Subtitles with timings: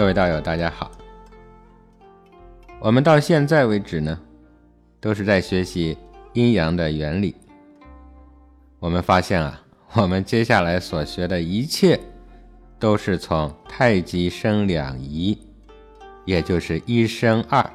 [0.00, 0.90] 各位道友，大家好。
[2.80, 4.18] 我们到现在为止呢，
[4.98, 5.94] 都是在学习
[6.32, 7.36] 阴阳的原理。
[8.78, 12.00] 我们发现啊， 我们接下来所学的一切，
[12.78, 15.38] 都是从太极生两仪，
[16.24, 17.70] 也就是一生二。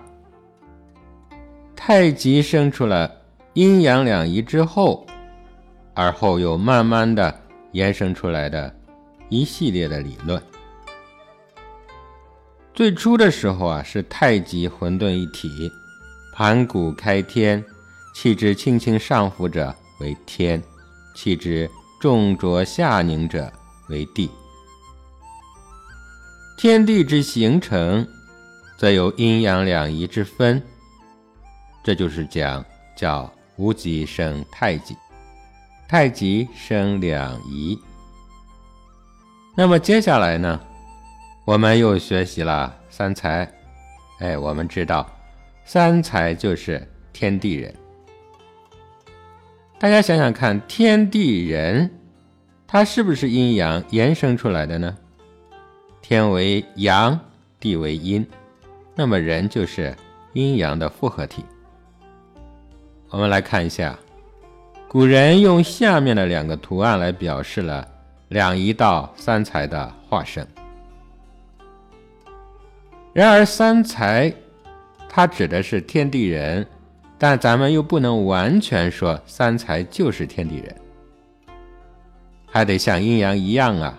[1.76, 3.22] 太极生出了
[3.54, 5.06] 阴阳两仪之后，
[5.94, 7.40] 而后又慢慢的
[7.74, 8.76] 延伸出来的
[9.30, 10.42] 一系列的理论。
[12.76, 15.72] 最初的时候啊，是太极混沌一体，
[16.34, 17.64] 盘古开天，
[18.14, 20.62] 气之轻轻上浮者为天，
[21.16, 23.50] 气之重浊下凝者
[23.88, 24.30] 为地。
[26.58, 28.06] 天地之形成，
[28.78, 30.62] 则有阴阳两仪之分，
[31.82, 34.98] 这就是讲叫无极生太极，
[35.88, 37.80] 太极生两仪。
[39.56, 40.60] 那么接下来呢？
[41.46, 43.48] 我们又学习了三才，
[44.18, 45.08] 哎，我们知道
[45.64, 47.72] 三才就是天地人。
[49.78, 51.88] 大家想想看，天地人，
[52.66, 54.98] 它是不是阴阳延伸出来的呢？
[56.02, 57.20] 天为阳，
[57.60, 58.26] 地为阴，
[58.96, 59.96] 那么人就是
[60.34, 61.46] 阴阳的复合体。
[63.10, 63.96] 我们来看一下，
[64.88, 67.88] 古人用下面的两个图案来表示了
[68.30, 70.48] 两仪道三才的化身。
[73.16, 74.34] 然而，三才，
[75.08, 76.68] 它指的是天地人，
[77.18, 80.76] 但咱们又不能完全说三才就是天地人，
[82.46, 83.98] 还得像阴阳一样啊。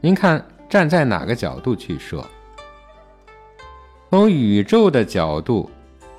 [0.00, 2.26] 您看，站在哪个角度去说？
[4.08, 5.70] 从宇宙的角度，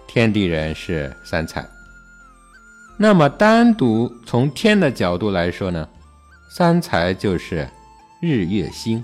[0.06, 1.66] 天地人是三才。
[2.96, 5.90] 那么，单独从天的角度来说呢？
[6.52, 7.68] 三才就是
[8.22, 9.04] 日月星。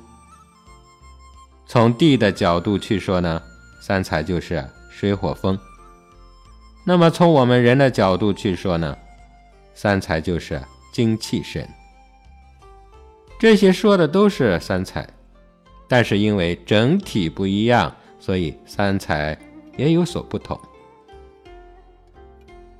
[1.67, 3.41] 从地的角度去说呢，
[3.81, 5.57] 三才就是水火风。
[6.85, 8.95] 那么从我们人的角度去说呢，
[9.73, 10.61] 三才就是
[10.93, 11.67] 精气神。
[13.39, 15.07] 这些说的都是三才，
[15.87, 19.37] 但是因为整体不一样，所以三才
[19.75, 20.59] 也有所不同。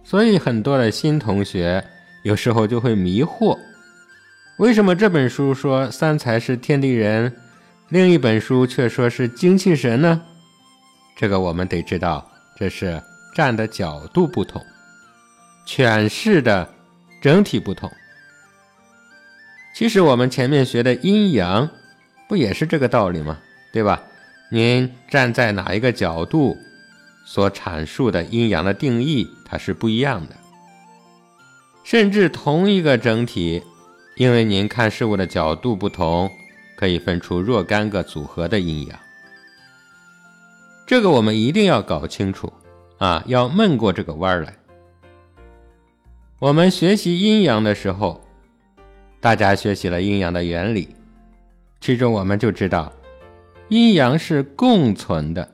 [0.03, 1.83] 所以很多的新同学
[2.23, 3.57] 有时候就会迷惑：
[4.59, 7.35] 为什么这本书说三才是天地人？
[7.89, 10.21] 另一本书却说是精气神呢，
[11.15, 13.01] 这个我们得知道，这是
[13.35, 14.59] 站的角度不同，
[15.67, 16.67] 诠释的
[17.21, 17.91] 整体不同。
[19.75, 21.69] 其实我们前面学的阴阳，
[22.27, 23.37] 不也是这个道理吗？
[23.71, 24.01] 对吧？
[24.51, 26.57] 您站在哪一个角度，
[27.25, 30.35] 所阐述的阴阳的定义，它是不一样的。
[31.83, 33.61] 甚至同一个整体，
[34.15, 36.31] 因为您看事物的角度不同。
[36.75, 38.99] 可以分出若干个组合的阴阳，
[40.85, 42.51] 这个我们一定要搞清楚
[42.97, 43.23] 啊！
[43.27, 44.53] 要闷过这个弯儿来。
[46.39, 48.21] 我们学习阴阳的时候，
[49.21, 50.95] 大家学习了阴阳的原理，
[51.79, 52.91] 其中我们就知道，
[53.69, 55.49] 阴阳是共存的，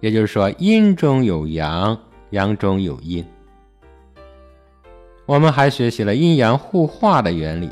[0.00, 1.98] 也就是说，阴中有阳，
[2.30, 3.24] 阳中有阴。
[5.24, 7.70] 我们还学习了阴阳互化的原理。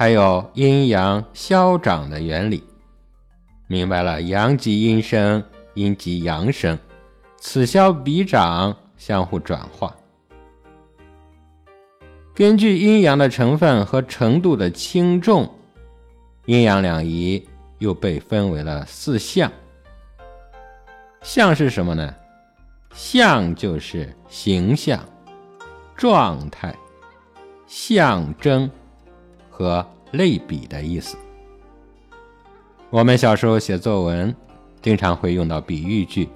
[0.00, 2.64] 还有阴阳消长的原理，
[3.66, 5.44] 明白了，阳极阴生，
[5.74, 6.78] 阴极阳生，
[7.36, 9.94] 此消彼长，相互转化。
[12.34, 15.46] 根据阴阳的成分和程度的轻重，
[16.46, 17.46] 阴阳两仪
[17.76, 19.52] 又被分为了四象。
[21.20, 22.14] 象是什么呢？
[22.94, 24.98] 象就是形象、
[25.94, 26.74] 状态、
[27.66, 28.70] 象征。
[29.60, 31.18] 和类比的意思。
[32.88, 34.34] 我们小时候写作文，
[34.80, 36.26] 经常会用到比喻句。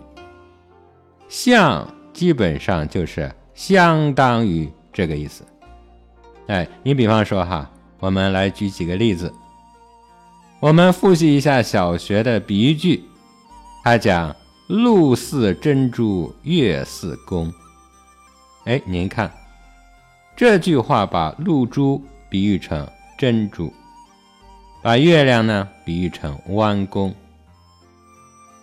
[1.27, 5.43] 像基本上就是相当于这个意思。
[6.49, 9.33] 哎，你比方说哈，我们来举几个例子。
[10.61, 13.05] 我们复习一下小学的比喻句。
[13.83, 14.37] 他讲
[14.69, 17.51] 露似珍珠，月似弓。
[18.65, 19.33] 哎，您看
[20.37, 22.87] 这句话把露珠比喻成。
[23.17, 23.73] 珍珠，
[24.83, 27.15] 把月亮呢比喻成弯弓。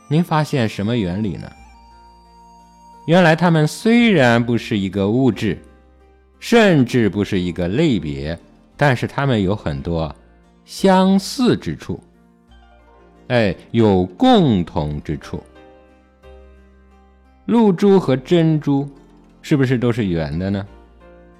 [0.07, 1.51] 您发现什么原理呢？
[3.07, 5.57] 原来它们虽然不是一个物质，
[6.39, 8.37] 甚至不是一个类别，
[8.75, 10.13] 但是它们有很多
[10.65, 11.99] 相似之处，
[13.29, 15.41] 哎，有共同之处。
[17.45, 18.87] 露珠和珍珠
[19.41, 20.67] 是不是都是圆的呢？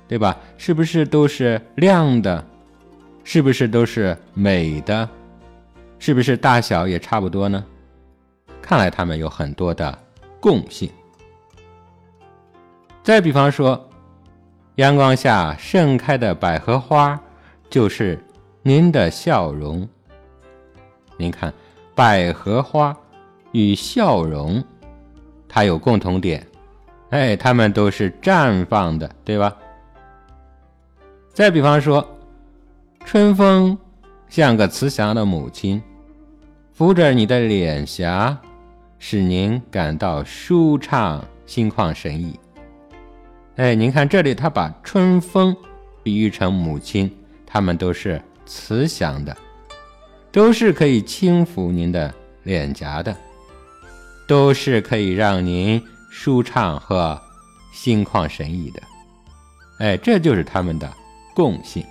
[0.08, 0.38] 对吧？
[0.58, 2.44] 是不是都是亮的？
[3.24, 5.08] 是不是都是美的？
[6.00, 7.64] 是不是大小也差不多呢？
[8.62, 9.98] 看来它们有很多的
[10.40, 10.90] 共性。
[13.04, 13.90] 再比方说，
[14.76, 17.20] 阳光下盛开的百合花，
[17.70, 18.20] 就是
[18.64, 19.88] 您的笑容。
[21.18, 21.54] 您看，
[21.94, 22.96] 百合花
[23.52, 24.64] 与笑容，
[25.48, 26.46] 它有共同点，
[27.12, 29.56] 哎，它们都是绽放的，对吧？
[31.34, 32.08] 再比方说，
[33.06, 33.78] 春风
[34.30, 35.82] 像个慈祥的母亲。
[36.74, 38.36] 扶着你的脸颊，
[38.98, 42.40] 使您感到舒畅、心旷神怡。
[43.58, 45.56] 哎，您看这里，他把春风
[46.02, 47.12] 比喻成母亲，
[47.46, 49.36] 他们都是慈祥的，
[50.32, 52.12] 都是可以轻抚您的
[52.44, 53.16] 脸颊的，
[54.28, 57.22] 都是可以让您舒畅和
[57.72, 58.82] 心旷神怡的。
[59.80, 60.92] 哎，这就是他们的
[61.36, 61.86] 共性。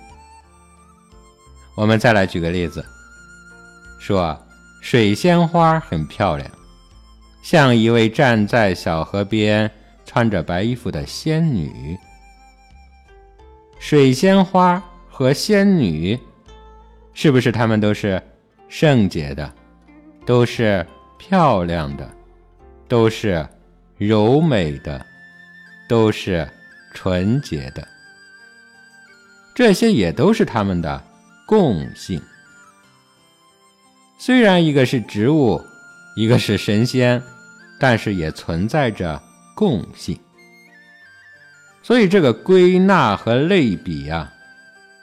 [1.75, 2.85] 我们再来举个例子，
[3.99, 4.37] 说。
[4.83, 6.51] 水仙花很漂亮，
[7.43, 9.69] 像一位站在小河边、
[10.07, 11.95] 穿着白衣服的仙女。
[13.79, 16.17] 水仙花和仙女，
[17.13, 18.19] 是不是他们都是
[18.69, 19.53] 圣洁的，
[20.25, 20.83] 都是
[21.19, 22.09] 漂亮的，
[22.87, 23.47] 都是
[23.99, 25.05] 柔美的，
[25.87, 26.49] 都是
[26.95, 27.87] 纯洁的？
[29.53, 31.03] 这些也都是它们的
[31.51, 32.21] 共性。
[34.17, 35.61] 虽然一个是植物，
[36.15, 37.21] 一个是神仙，
[37.77, 39.21] 但是也存在着
[39.53, 40.17] 共性。
[41.83, 44.31] 所以这个归纳和类比啊，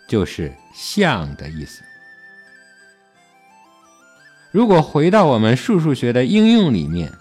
[0.08, 1.82] 就是像的意思。
[4.50, 7.12] 如果回到我们数数学的应用里面，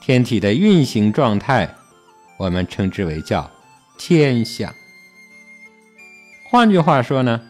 [0.00, 1.72] 天体的运行状态，
[2.40, 3.48] 我们称之为叫
[3.96, 4.74] 天象。
[6.50, 7.40] 换句话说呢，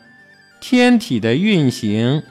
[0.63, 2.23] 天体的运行。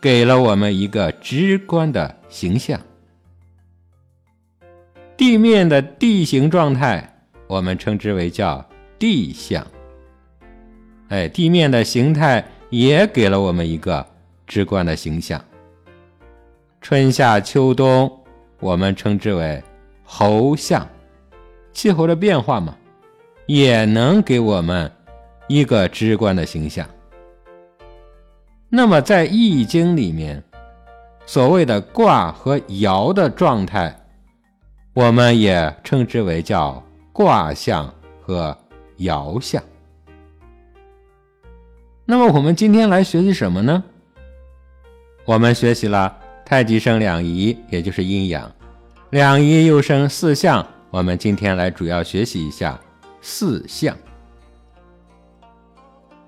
[0.00, 2.80] 给了我们一个直观的形象，
[5.16, 8.64] 地面的地形状态，我们称之为叫
[8.96, 9.66] 地象。
[11.08, 14.06] 哎，地面的形态也给了我们一个
[14.46, 15.44] 直观的形象。
[16.80, 18.08] 春夏秋冬，
[18.60, 19.60] 我们称之为
[20.04, 20.88] 候象，
[21.72, 22.76] 气候的变化嘛，
[23.46, 24.88] 也能给我们
[25.48, 26.88] 一个直观的形象。
[28.70, 30.44] 那么，在《易经》里面，
[31.24, 33.98] 所谓的卦和爻的状态，
[34.92, 38.54] 我们也称之为叫卦象和
[38.98, 39.62] 爻象。
[42.04, 43.82] 那么，我们今天来学习什么呢？
[45.24, 48.50] 我们学习了太极生两仪，也就是阴阳；
[49.08, 50.66] 两仪又生四象。
[50.90, 52.78] 我们今天来主要学习一下
[53.22, 53.96] 四象。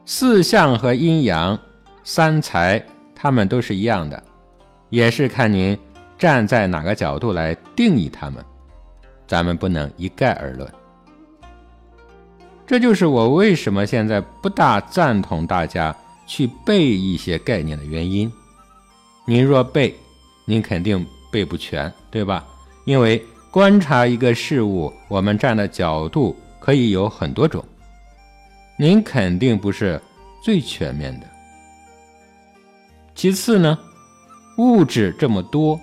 [0.07, 1.59] 四象和阴阳。
[2.03, 2.83] 三才，
[3.15, 4.23] 他们都是一样的，
[4.89, 5.79] 也是看您
[6.19, 8.45] 站在哪个角度来定义他们，
[9.27, 10.69] 咱们不能一概而论。
[12.67, 15.95] 这就是我为什么现在不大赞同大家
[16.27, 18.33] 去背一些概念的原因。
[19.27, 19.95] 您若背，
[20.45, 22.47] 您肯定背不全，对吧？
[22.85, 27.65] 因为观察一个事物，我们站的角度可以有很多种，
[28.79, 30.01] 您肯定不是
[30.43, 31.27] 最全面的。
[33.21, 33.79] 其次呢，
[34.57, 35.79] 物质这么多，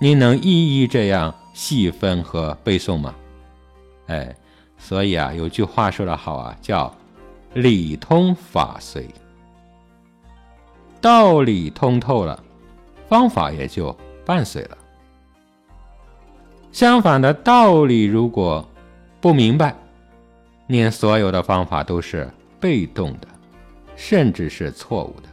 [0.00, 3.14] 您能一一这样细分和背诵吗？
[4.06, 4.34] 哎，
[4.78, 6.90] 所以啊，有句话说得好啊，叫
[7.52, 9.06] “理通法随”。
[10.98, 12.42] 道理通透了，
[13.06, 13.94] 方法也就
[14.24, 14.78] 伴随了。
[16.72, 18.66] 相反的道理如果
[19.20, 19.76] 不明白，
[20.66, 22.26] 您所有的方法都是
[22.58, 23.28] 被动的，
[23.94, 25.25] 甚至是错误的。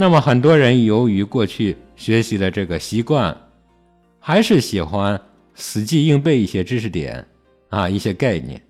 [0.00, 3.36] 那么很多人由于过去学习的这个习惯，
[4.20, 5.20] 还是喜欢
[5.56, 7.26] 死记硬背一些知识点
[7.68, 8.62] 啊，一些概念。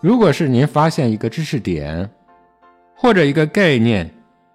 [0.00, 2.08] 如果是您发现一个知识点
[2.94, 4.08] 或者一个概念，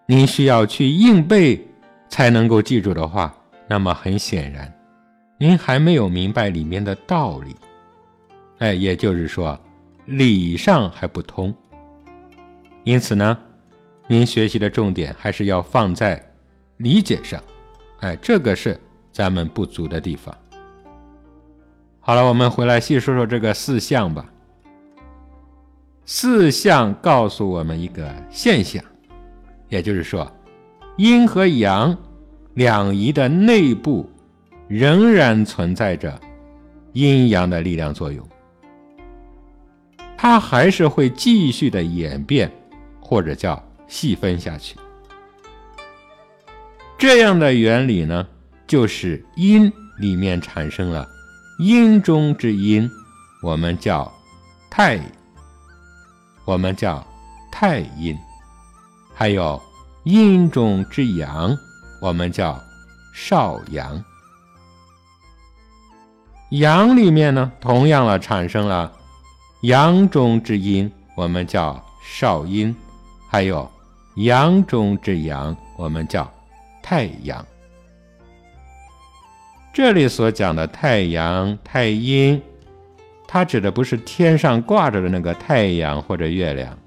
[0.06, 1.68] 您需要去硬背
[2.08, 3.36] 才能够记住的话，
[3.68, 4.74] 那么很显然，
[5.38, 7.54] 您还没有明白里面的道理。
[8.60, 9.60] 哎，也就是说，
[10.06, 11.54] 理上还不通。
[12.86, 13.38] 因此呢。
[14.12, 16.20] 您学习的重点还是要放在
[16.78, 17.40] 理解上，
[18.00, 18.76] 哎，这个是
[19.12, 20.36] 咱们不足的地方。
[22.00, 24.26] 好了，我们回来细说说这个四象吧。
[26.08, 28.84] 四象告诉我们一个现象，
[29.68, 30.28] 也就是说，
[30.98, 31.96] 阴和阳
[32.56, 34.10] 两仪的内部
[34.68, 36.20] 仍然存在着
[36.94, 38.28] 阴阳的力量作用，
[40.18, 42.52] 它还是会继续的演变，
[43.00, 43.64] 或者叫。
[43.90, 44.78] 细分下去，
[46.98, 48.26] 这样的原理呢，
[48.68, 51.06] 就是阴里面产生了
[51.58, 52.90] 阴中之阴，
[53.42, 54.10] 我们叫
[54.70, 55.00] 太，
[56.46, 57.06] 我们叫
[57.52, 58.16] 太阴；
[59.14, 59.62] 还有
[60.04, 61.58] 阴中之阳，
[62.00, 62.62] 我们叫
[63.14, 64.02] 少阳。
[66.52, 68.92] 阳里面呢，同样了产生了
[69.62, 72.74] 阳中之阴，我们叫少阴；
[73.28, 73.70] 还有
[74.20, 76.30] 阳中之阳，我们叫
[76.82, 77.46] 太阳。
[79.72, 82.42] 这里所讲的太阳、太阴，
[83.26, 86.78] 它指的不是天上挂着的那个太阳或者月亮。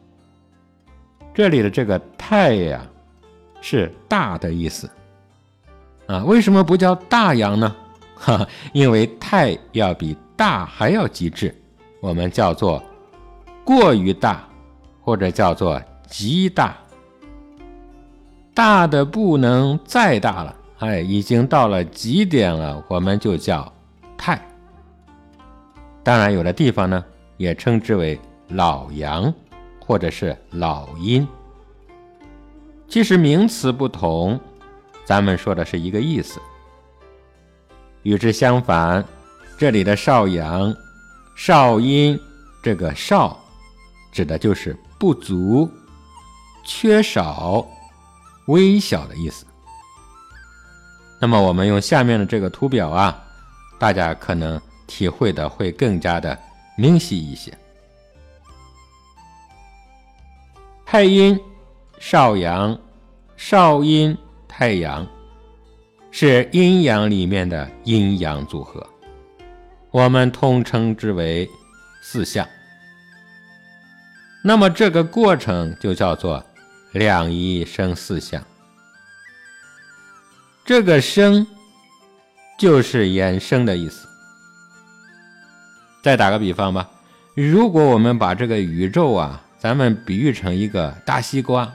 [1.32, 2.86] 这里的这个太阳
[3.62, 4.90] 是大的意思
[6.06, 6.22] 啊。
[6.24, 7.74] 为什么不叫大阳呢？
[8.14, 11.54] 哈， 因为太要比大还要极致，
[12.02, 12.82] 我们叫做
[13.64, 14.46] 过于大，
[15.00, 16.76] 或者叫做极大，
[18.54, 23.72] 大的不能再大了，哎，已经到了极点了，我们就叫
[24.16, 24.40] 太。
[26.02, 27.02] 当然，有的地方呢
[27.36, 29.32] 也称之为老阳，
[29.80, 31.26] 或者是老阴。
[32.88, 34.38] 其实名词不同，
[35.04, 36.38] 咱们说的是一个意思。
[38.02, 39.02] 与之相反，
[39.56, 40.74] 这里的少阳、
[41.34, 42.18] 少阴，
[42.62, 43.38] 这个少
[44.10, 45.70] 指的就是不足、
[46.64, 47.66] 缺少、
[48.46, 49.46] 微小的意思。
[51.20, 53.22] 那么，我们用下面的这个图表啊，
[53.78, 56.38] 大家可能体会的会更加的
[56.76, 57.56] 明晰一些。
[60.84, 61.38] 太阴、
[61.98, 62.78] 少阳、
[63.36, 64.16] 少阴、
[64.48, 65.06] 太阳。
[66.14, 68.86] 是阴阳里面的阴阳组合，
[69.90, 71.48] 我们通称之为
[72.02, 72.46] 四象。
[74.44, 76.44] 那么这个过程就叫做
[76.92, 78.42] 两仪生四象。
[80.64, 81.46] 这个生
[82.58, 84.06] 就是衍生的意思。
[86.02, 86.88] 再打个比方吧，
[87.34, 91.72] 如果我们把这个宇宙啊，咱们比喻成一个大西瓜，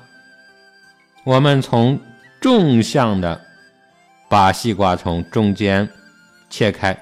[1.24, 2.00] 我们从
[2.41, 3.45] 纵向的。
[4.29, 5.89] 把西瓜从中间
[6.50, 7.01] 切开，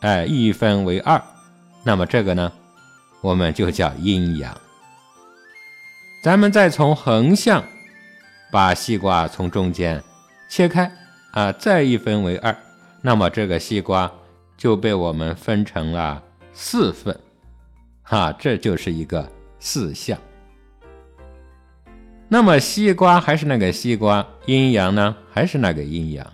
[0.00, 1.22] 哎，一分为二，
[1.84, 2.50] 那么这个呢，
[3.20, 4.52] 我们就叫阴阳。
[6.26, 7.64] 咱们再从横向
[8.50, 10.02] 把西瓜从中间
[10.50, 10.90] 切开，
[11.30, 12.52] 啊，再一分为二，
[13.00, 14.10] 那么这个西瓜
[14.56, 16.20] 就被我们分成了
[16.52, 17.16] 四份，
[18.02, 19.30] 哈，这就是一个
[19.60, 20.18] 四象。
[22.26, 26.26] 那么西瓜还是那个西瓜，阴阳呢还是那个阴阳。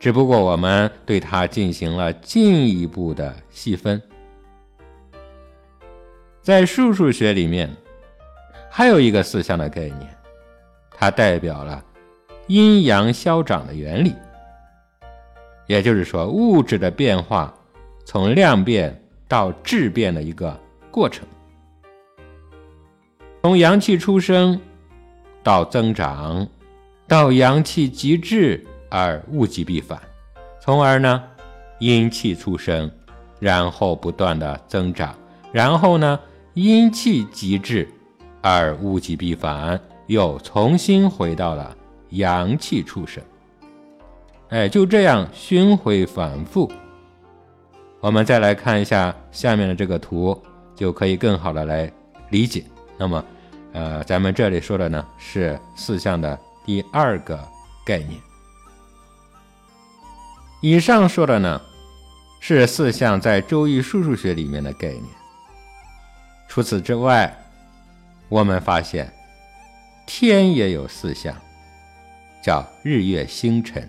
[0.00, 4.02] 只不过我们对它进行了进一步的细分，
[6.42, 7.70] 在数数学里面，
[8.70, 10.08] 还有一个四象的概念，
[10.92, 11.84] 它代表了
[12.46, 14.14] 阴阳消长的原理。
[15.66, 17.52] 也就是说，物质的变化
[18.04, 20.58] 从量变到质变的一个
[20.90, 21.26] 过程，
[23.42, 24.58] 从阳气出生
[25.42, 26.46] 到增长，
[27.06, 28.64] 到阳气极致。
[28.92, 29.96] 而物极必反，
[30.60, 31.22] 从而呢，
[31.78, 32.90] 阴气出生，
[33.38, 35.14] 然后不断的增长，
[35.52, 36.18] 然后呢，
[36.54, 37.88] 阴气极致，
[38.40, 41.76] 而物极必反，又重新回到了
[42.10, 43.22] 阳气出生。
[44.48, 46.70] 哎，就这样循回反复。
[48.00, 50.40] 我们再来看一下下面的这个图，
[50.74, 51.92] 就可以更好的来
[52.30, 52.64] 理解。
[52.96, 53.24] 那么，
[53.72, 57.38] 呃，咱们这里说的呢是四象的第二个
[57.84, 58.20] 概念。
[60.62, 61.60] 以上说的呢，
[62.40, 65.04] 是四象在《周易》数数学里面的概念。
[66.48, 67.34] 除此之外，
[68.30, 69.12] 我们发现
[70.06, 71.36] 天也有四象，
[72.40, 73.82] 叫日月星辰；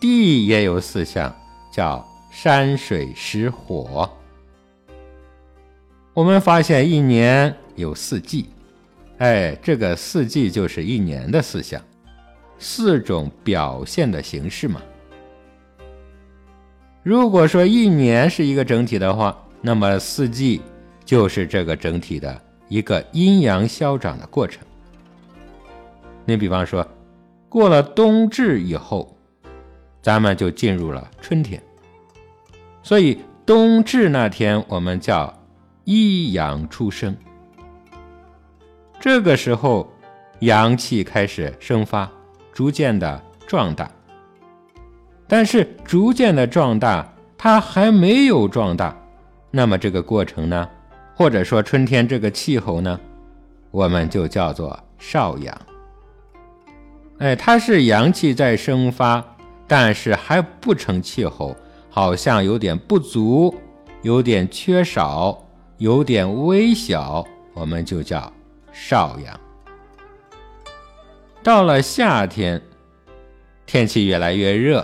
[0.00, 1.34] 地也有四象，
[1.72, 4.08] 叫山水石火。
[6.14, 8.48] 我们发现一年有四季，
[9.18, 11.82] 哎，这个四季就是一年的四象，
[12.56, 14.80] 四种表现的形式嘛。
[17.02, 20.62] 如果说一年是一个整体的话，那么四季
[21.04, 24.64] 就是这个整体的一个阴阳消长的过程。
[26.24, 26.86] 你比方说，
[27.48, 29.14] 过了冬至以后，
[30.00, 31.60] 咱们就进入了春天，
[32.82, 35.36] 所以冬至那天我们叫
[35.84, 37.14] 一阳出生。
[39.00, 39.92] 这个时候，
[40.38, 42.08] 阳气开始生发，
[42.52, 43.90] 逐渐的壮大。
[45.26, 48.96] 但是逐渐的壮大，它还没有壮大，
[49.50, 50.68] 那么这个过程呢，
[51.20, 52.98] 或者说春天这个气候呢，
[53.70, 55.54] 我们就叫做少阳。
[57.18, 59.22] 哎，它是阳气在生发，
[59.68, 61.54] 但是还不成气候，
[61.90, 63.54] 好像有点不足，
[64.00, 65.46] 有点缺少，
[65.76, 67.22] 有点微小，
[67.52, 68.32] 我们就叫
[68.72, 69.38] 少阳。
[71.42, 72.58] 到了夏天，
[73.66, 74.82] 天气越来越热，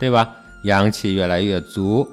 [0.00, 0.34] 对吧？
[0.64, 2.04] 阳气越来越足，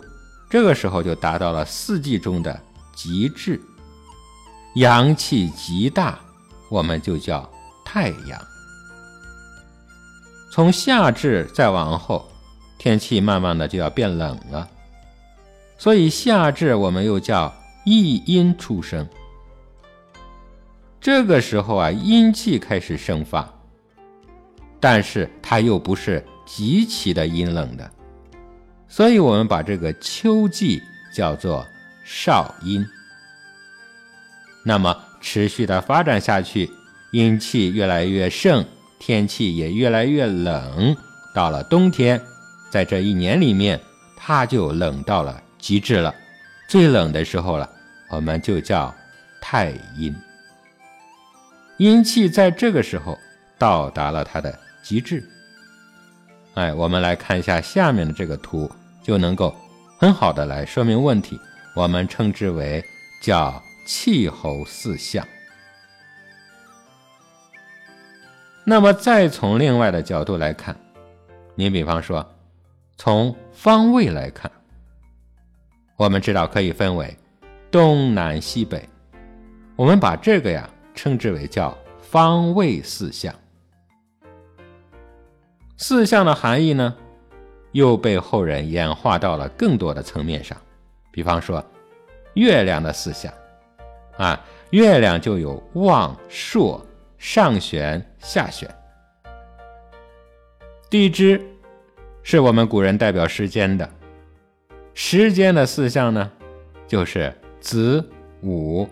[0.48, 2.62] 这个时候就达到了四季中的
[2.93, 3.59] 极致，
[4.75, 6.19] 阳气极大，
[6.69, 7.50] 我们就叫
[7.83, 8.41] 太阳。
[10.51, 12.29] 从夏至再往后，
[12.77, 14.69] 天气慢慢的就要变冷了，
[15.77, 17.53] 所以夏至我们又叫
[17.85, 19.07] 一阴出生。
[21.01, 23.51] 这个时候啊，阴气开始生发，
[24.79, 27.91] 但是它又不是极其的阴冷的，
[28.88, 30.81] 所以我们把这个秋季
[31.13, 31.65] 叫做
[32.03, 32.86] 少阴。
[34.63, 36.72] 那么持续的发展下去，
[37.12, 38.65] 阴气越来越盛。
[39.00, 40.95] 天气也越来越冷，
[41.33, 42.22] 到了冬天，
[42.72, 43.77] 在这一年里面，
[44.15, 46.15] 它就冷到了极致了，
[46.69, 47.69] 最冷的时候了，
[48.10, 48.95] 我们就叫
[49.41, 50.15] 太阴。
[51.77, 53.19] 阴气在这个时候
[53.57, 55.22] 到达了它的极致。
[56.53, 58.72] 哎，我们来看一下下面的这个图，
[59.03, 59.53] 就能够
[60.00, 61.38] 很好的来说明问题。
[61.75, 62.84] 我们称之为
[63.22, 65.27] 叫气候四象。
[68.63, 70.75] 那么，再从另外的角度来看，
[71.56, 72.25] 你比方说，
[72.96, 74.50] 从方位来看，
[75.98, 77.18] 我们知道可以分为
[77.70, 78.88] 东南西北，
[79.75, 83.33] 我们把这个呀称之为叫方位四象。
[85.75, 86.96] 四象的含义呢，
[87.74, 90.57] 又被后人演化到了更多的层面上，
[91.13, 91.63] 比方说
[92.33, 93.33] 月亮的四象，
[94.17, 96.85] 啊，月亮就有旺朔。
[97.19, 98.69] 上旋下旋，
[100.89, 101.41] 地支
[102.21, 103.89] 是我们古人代表时间的，
[104.93, 106.29] 时间的四象呢，
[106.85, 108.05] 就是子
[108.41, 108.85] 午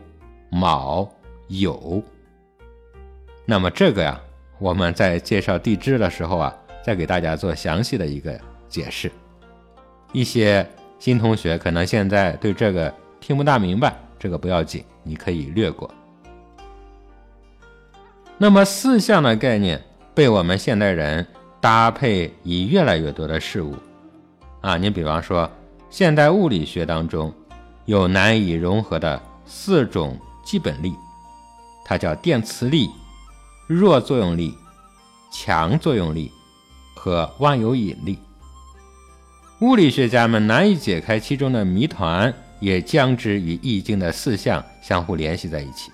[0.50, 1.14] 卯
[1.50, 2.02] 酉。
[3.44, 4.18] 那么这个呀，
[4.60, 9.12] 我们在介绍地支的时候啊，再给大家做详细的一个解释。
[10.14, 10.66] 一些
[11.02, 15.90] 新同学可能现在对这个听不大明白，这个不要紧，你可以略过。
[18.38, 19.84] 那么四象的概念
[20.14, 21.26] 被我们现代人
[21.60, 23.76] 搭配以越来越多的事物，
[24.62, 25.50] 啊，你比方说
[25.90, 27.34] 现代物理学当中
[27.86, 30.94] 有难以融合的四种基本力，
[31.84, 32.92] 它叫电磁力、
[33.66, 34.54] 弱作用力、
[35.34, 36.32] 强作用力
[36.96, 38.20] 和万有引力。
[39.62, 45.92] 物理学家们难以解开其中的谜团，也将之与易经的四象相互联系在一起。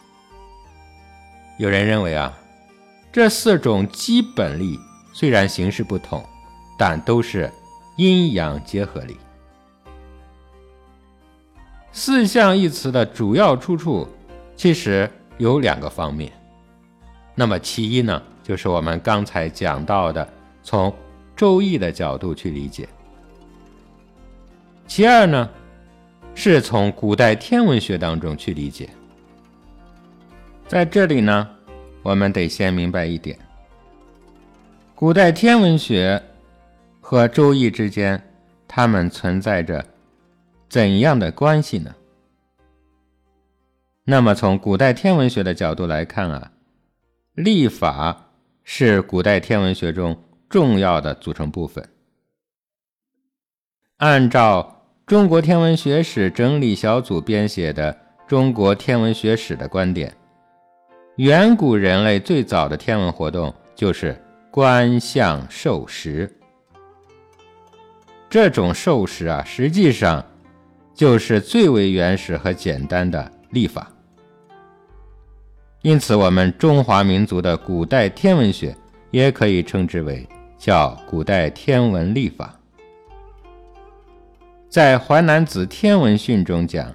[1.57, 2.31] 有人认为啊，
[3.11, 4.79] 这四种基本力
[5.11, 6.23] 虽然形式不同，
[6.79, 7.51] 但都是
[7.97, 9.17] 阴阳结合力。
[11.91, 14.07] 四象一词的主要出处
[14.55, 16.31] 其实有两个方面。
[17.35, 20.25] 那么其一呢，就是我们刚才讲到的，
[20.63, 20.89] 从
[21.35, 22.85] 《周易》的角度去理解；
[24.87, 25.49] 其二呢，
[26.33, 28.89] 是从古代天文学当中去理解。
[30.65, 31.47] 在这里呢，
[32.01, 33.37] 我们得先明白一点：
[34.95, 36.21] 古代天文学
[37.01, 38.21] 和《周易》之间，
[38.67, 39.85] 它们存在着
[40.69, 41.93] 怎样的关系呢？
[44.05, 46.51] 那么，从古代天文学的角度来看啊，
[47.33, 48.29] 历法
[48.63, 50.17] 是古代天文学中
[50.49, 51.87] 重要的组成部分。
[53.97, 54.76] 按照
[55.07, 57.93] 中国天文学史整理小组编写的
[58.27, 60.13] 《中国天文学史》的观点。
[61.15, 66.29] 远古人类最早的天文活动就是观象授时。
[68.29, 70.21] 这种授时啊，实际上
[70.93, 73.89] 就是最为原始和简单的历法。
[75.83, 78.75] 因此，我们中华民族的古代天文学
[79.11, 82.56] 也可以称之为叫古代天文历法。
[84.77, 86.93] 在《淮南子·天文训》中讲：“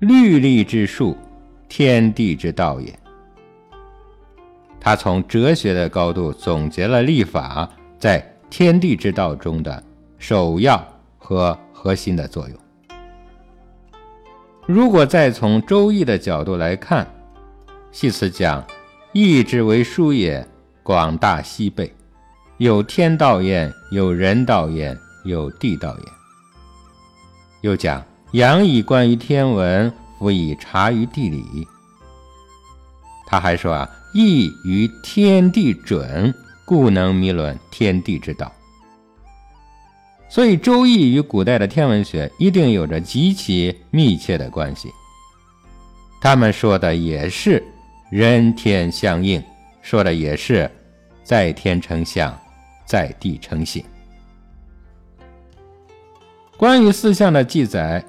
[0.00, 1.16] 律历之术，
[1.68, 2.92] 天地之道也。”
[4.80, 9.80] 他从哲学的高度总结了历法在天地之道中的
[10.18, 10.84] 首要
[11.16, 12.58] 和核心的作用。
[14.66, 17.06] 如果再从《周易》的角度来看，
[17.92, 18.66] 系辞讲
[19.14, 20.44] ：“易之为书也，
[20.82, 21.94] 广大西备，
[22.56, 26.06] 有天道焉，有人道焉，有地道焉。”
[27.62, 31.66] 又讲：“阳以观于天文，辅以察于地理。”
[33.26, 33.88] 他还说啊。
[34.14, 36.34] 易于天地准，
[36.66, 38.52] 故能弥论天地之道。
[40.28, 44.90] 所以，《周易》与古代的天文学一定有着极其密切的关系。
[46.20, 47.64] 他们说的也是
[48.10, 49.42] 人天相应，
[49.80, 50.70] 说的也是
[51.24, 52.38] 在天成象，
[52.84, 53.82] 在地成形。
[56.62, 58.04] 关于四象的记载，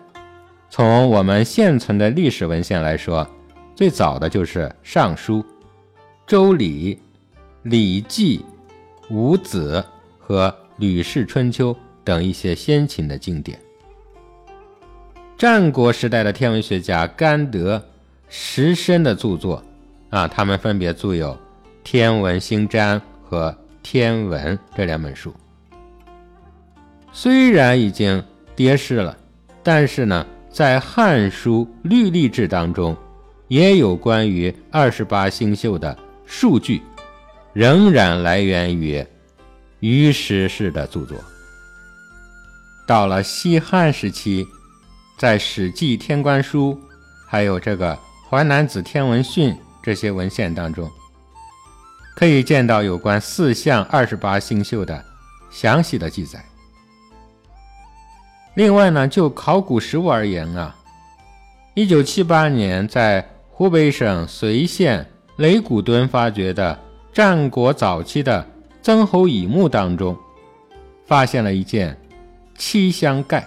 [0.69, 3.27] 从我们现存的历史文献来说，
[3.75, 5.39] 最早的就是《尚书》
[6.27, 6.93] 《周礼》
[7.63, 8.45] 《礼记》
[9.11, 9.83] 《五子》
[10.23, 11.73] 和《吕氏春秋》。
[12.03, 13.57] 等一些先秦的经典。
[15.35, 17.83] 战国时代的天文学家甘德、
[18.29, 19.63] 石申的著作
[20.11, 21.31] 啊，他们分别著有
[21.83, 23.49] 《天文星占》和
[23.81, 25.33] 《天文》这两本书。
[27.11, 28.23] 虽然已经
[28.55, 29.17] 跌失了，
[29.63, 32.95] 但是呢，在《汉书·律历志》当中，
[33.47, 36.81] 也有关于二十八星宿的数据，
[37.53, 39.05] 仍然来源于
[39.79, 41.17] 于石氏的著作。
[42.87, 44.45] 到了西汉时期，
[45.17, 46.73] 在《史记·天官书》
[47.27, 47.93] 还有这个
[48.29, 50.89] 《淮南子·天文训》这些文献当中，
[52.15, 55.03] 可以见到有关四象二十八星宿的
[55.49, 56.43] 详细的记载。
[58.55, 60.75] 另外呢，就考古实物而言啊，
[61.73, 65.05] 一九七八年在湖北省随县
[65.37, 66.79] 雷鼓墩发掘的
[67.11, 68.45] 战国早期的
[68.81, 70.17] 曾侯乙墓当中，
[71.05, 71.97] 发现了一件。
[72.55, 73.45] 七香盖，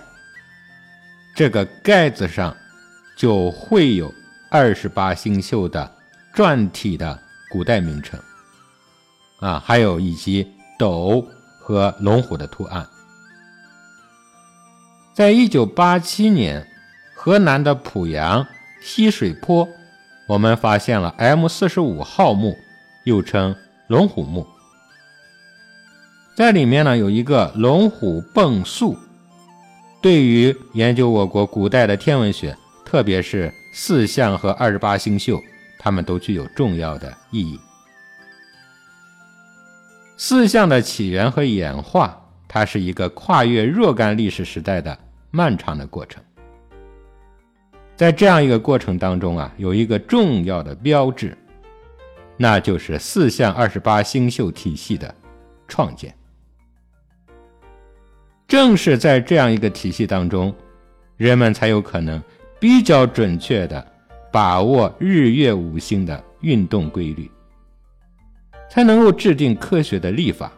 [1.36, 2.54] 这个盖子上
[3.16, 4.12] 就会有
[4.50, 5.88] 二十八星宿的
[6.34, 7.16] 篆体的
[7.48, 8.20] 古代名称，
[9.38, 10.44] 啊，还有以及
[10.76, 11.24] 斗
[11.60, 12.84] 和龙虎的图案。
[15.16, 16.68] 在一九八七年，
[17.14, 18.46] 河南的濮阳
[18.82, 19.66] 西水坡，
[20.28, 22.54] 我们发现了 M 四十五号墓，
[23.04, 24.46] 又称龙虎墓。
[26.36, 28.94] 在里面呢有一个龙虎蹦塑，
[30.02, 35.40] 对于研究我国古代的天文学，特别是四象和二十八星宿，
[35.78, 37.58] 它们都具有重要的意义。
[40.18, 44.98] 四象的起源和演化，它是一个跨越若干历史时代的
[45.30, 46.22] 漫长的过程。
[47.94, 51.36] 在这样一个过程当中啊，有一个重要的标志，
[52.36, 55.14] 那就是四象二十八星宿体系的
[55.66, 56.14] 创建。
[58.46, 60.54] 正是在这样一个体系当中，
[61.16, 62.22] 人们才有可能
[62.60, 63.84] 比较准确的
[64.30, 67.30] 把握日月五星的运动规律，
[68.70, 70.52] 才能够制定科学的历法，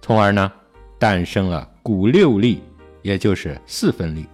[0.00, 0.52] 从而呢，
[0.98, 2.60] 诞生了古六历，
[3.02, 4.26] 也就是四分历。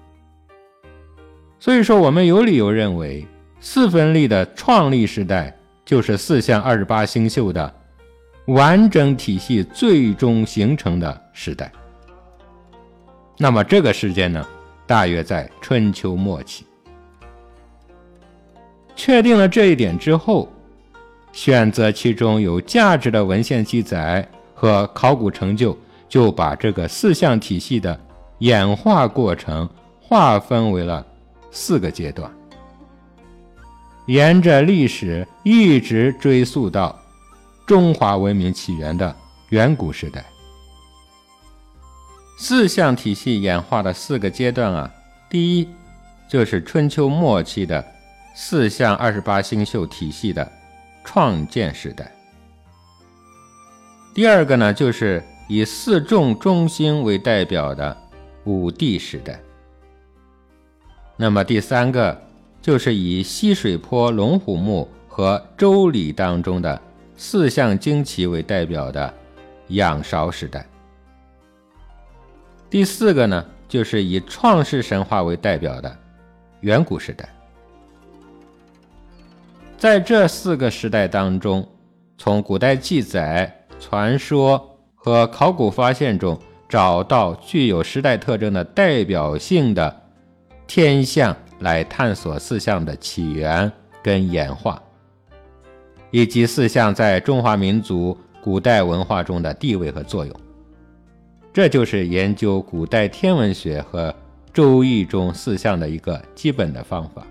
[1.58, 3.26] 所以说，我们有理由认为，
[3.58, 5.52] 四分历的创立时代
[5.84, 7.74] 就是四象二十八星宿的
[8.46, 11.72] 完整体系最终形成的时代。
[13.36, 14.46] 那么这个时间呢，
[14.86, 16.64] 大约在春秋末期。
[18.94, 20.50] 确定了这一点之后，
[21.32, 25.76] 选择其中有价值的文献记载和考古成就，
[26.08, 27.98] 就把这个四象体系的
[28.38, 29.68] 演化过程
[30.00, 31.04] 划分为了
[31.50, 32.30] 四个阶段，
[34.06, 36.98] 沿着历史一直追溯到
[37.66, 39.14] 中华文明起源的
[39.50, 40.24] 远古时代。
[42.38, 44.90] 四象体系演化的四个阶段啊，
[45.28, 45.68] 第一
[46.28, 47.84] 就是春秋末期的
[48.36, 50.48] 四象二十八星宿体系的
[51.04, 52.10] 创建时代。
[54.14, 57.96] 第二个呢，就是以四众中星为代表的
[58.48, 59.38] 五帝时代。
[61.18, 62.18] 那么第三个
[62.62, 66.80] 就是以西水坡龙虎墓和周礼当中的
[67.14, 69.12] 四象旌旗为代表的
[69.68, 70.66] 仰韶时代。
[72.70, 75.94] 第四个呢，就是以创世神话为代表的
[76.60, 77.28] 远古时代。
[79.76, 81.68] 在这四个时代当中，
[82.16, 90.02] 从古代记载、传说和考古发现中找到具有时代特征的代表性的
[90.66, 93.70] 天象，来探索四象的起源
[94.02, 94.80] 跟演化，
[96.10, 100.34] 以及四象在中华民族古代文化中的地位和作用。
[101.52, 104.10] 这就是研究古代天文学和
[104.52, 107.26] 《周易》中四象的一个基本的方法。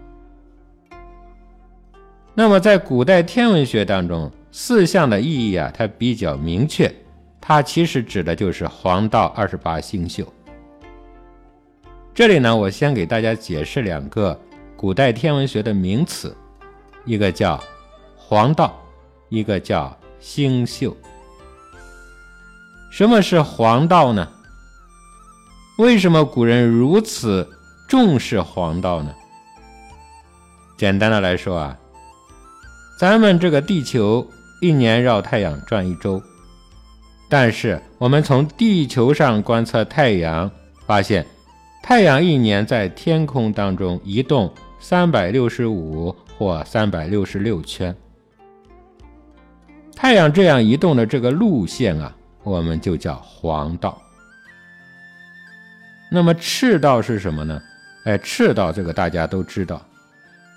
[2.34, 6.92] 那么，在古代天文学当中，四象的意义啊，它比较明确，
[7.48, 10.28] 它其实指的就是黄道二十八星宿。
[12.14, 14.38] 这里呢，我先给大家解释两个
[14.76, 16.36] 古代天文学的名词，
[17.06, 17.64] 一个叫
[18.18, 18.78] 黄道，
[19.30, 20.98] 一个叫星宿。
[22.92, 24.28] 什么是黄道呢？
[25.78, 27.50] 为什么古人如此
[27.88, 29.16] 重视黄道呢？
[30.78, 31.78] 简单的来说啊，
[33.00, 34.30] 咱们这个地球
[34.62, 36.22] 一年绕太阳转一周，
[37.30, 40.50] 但是我们从地球上观测太阳，
[40.86, 41.26] 发现
[41.84, 47.96] 太阳一年在天空当中移动三百六十五或三百六十六圈。
[49.96, 54.02] 太阳这样移动的这个路线啊，我们就叫黄道。
[56.10, 57.62] 那么赤道是什么呢？
[58.06, 59.86] 哎，赤道这个大家都知道，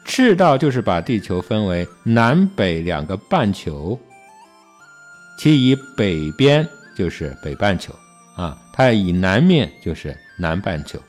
[0.04, 3.98] 赤道就是把地球分为南北两个半球，
[5.42, 7.94] 其以北边就是北半球
[8.36, 11.02] 啊，它以南面就是南半球，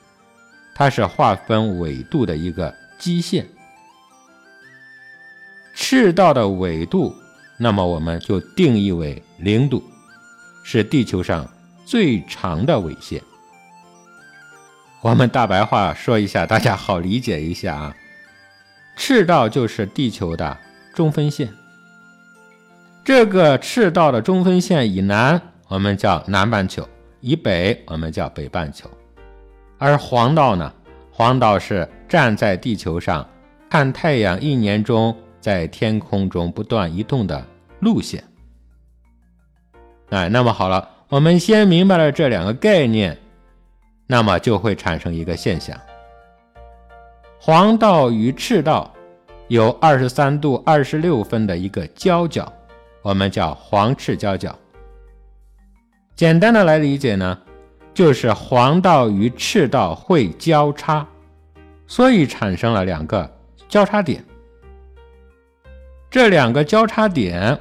[0.74, 3.46] 它是划分纬度的一个基线。
[5.74, 7.14] 赤道的纬度，
[7.58, 9.84] 那么我们就定义为零度，
[10.64, 11.46] 是地球上
[11.84, 13.22] 最长的纬线。
[15.02, 17.94] 我们大白话说一下，大家好理解一下啊。
[18.96, 20.56] 赤道就是地球的
[20.94, 21.52] 中分线，
[23.04, 26.88] 这个赤道的中分线以南我们叫南半球，
[27.20, 28.88] 以北我们叫北半球。
[29.76, 30.72] 而黄道呢，
[31.10, 33.28] 黄道是站在地球上
[33.68, 37.44] 看太阳一年中在天空中不断移动的
[37.80, 38.22] 路线。
[40.10, 43.18] 哎，那么好了，我们先明白了这两个概念。
[44.06, 45.76] 那么就会产生一个现象：
[47.40, 48.92] 黄道与赤道
[49.48, 52.52] 有二十三度二十六分的一个交角，
[53.02, 54.56] 我们叫黄赤交角。
[56.14, 57.38] 简单的来理解呢，
[57.92, 61.06] 就是黄道与赤道会交叉，
[61.86, 63.30] 所以产生了两个
[63.68, 64.24] 交叉点。
[66.10, 67.58] 这两个交叉点，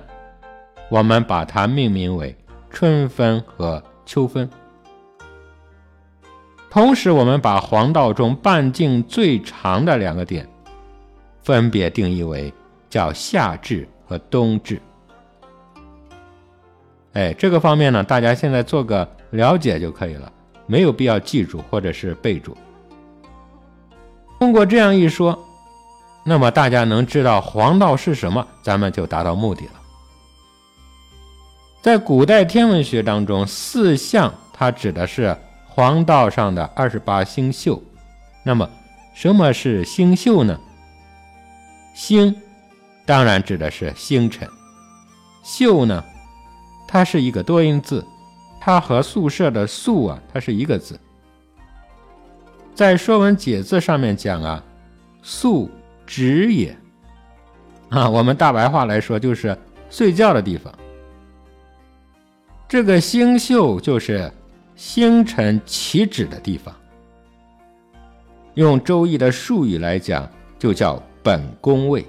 [0.89, 2.35] 我们把它命名为
[2.69, 4.49] 春分和秋分。
[6.69, 10.47] 同时，我们把黄道中半径最长的两个点，
[11.41, 12.53] 分别定义为
[12.89, 14.79] 叫夏至和冬至。
[17.13, 20.31] 哎，这个方面呢，大家现在做个了解就可以了，
[20.65, 22.55] 没有必要记住或者是备注。
[24.39, 25.37] 通过这样一说，
[26.23, 29.71] 那么大家能知道黄道是什么，咱们就达到目的了。
[31.81, 35.37] 在古代天文学当中，四象它指的是。
[35.73, 37.81] 黄道上的二十八星宿，
[38.43, 38.69] 那么
[39.15, 40.59] 什么是星宿呢？
[41.95, 42.35] 星
[43.05, 44.45] 当然指的是星辰，
[45.43, 46.03] 宿呢，
[46.91, 48.05] 它是一个多音字，
[48.59, 50.99] 它和宿舍的宿啊，它是一个字。
[52.75, 54.61] 在《说文解字》上面讲啊，
[55.21, 55.69] 宿
[56.05, 56.77] 止也
[57.87, 59.57] 啊，我们大白话来说就是
[59.89, 60.73] 睡觉的地方。
[62.67, 64.29] 这个星宿就是。
[64.73, 66.73] 星辰起止的地方，
[68.55, 70.27] 用《周易》的术语来讲，
[70.57, 72.03] 就叫本宫位。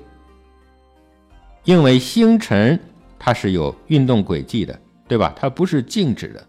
[1.65, 2.81] 因为星辰
[3.25, 5.33] 它是有运动轨迹的，对吧？
[5.37, 6.45] 它不是静止的。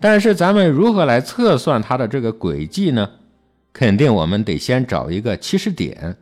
[0.00, 3.08] 但是咱们如何来测算它的这个轨迹呢？
[3.72, 6.16] 肯定我们得先找一个起始点。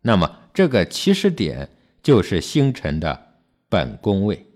[0.00, 1.68] 那么这个起始点
[2.02, 3.20] 就是星辰的
[3.68, 4.46] 本宫位，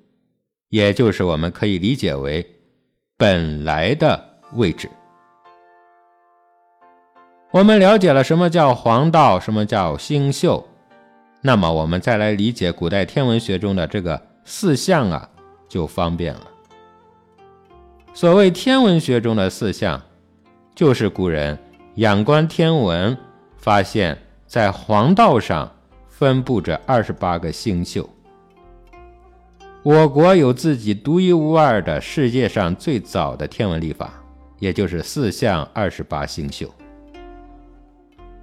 [0.71, 2.47] 也就是我们可以理解为。
[3.19, 4.89] 本来的位置，
[7.51, 10.67] 我们了解了什么叫黄道，什么叫星宿，
[11.45, 15.29] 那么我们再来理解古代天文学中的这个四象啊，
[15.69, 16.47] 就方便了。
[18.15, 20.01] 所谓天文学中的四象，
[20.73, 21.59] 就是古人
[21.97, 23.19] 仰观天文，
[23.57, 25.69] 发现，在黄道上
[26.07, 28.09] 分布着二十八个星宿。
[29.83, 34.13] 我国有自己独一无二的世界上最早的天文历法，
[34.61, 36.73] 也就是四象二十八星宿。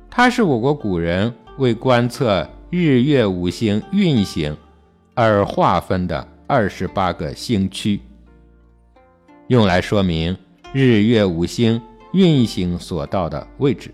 [0.09, 4.55] 它是我国古人为观测日月五星运行
[5.15, 7.99] 而划分的二十八个星区，
[9.47, 10.37] 用来说明
[10.71, 11.81] 日月五星
[12.13, 13.91] 运行所到的位置。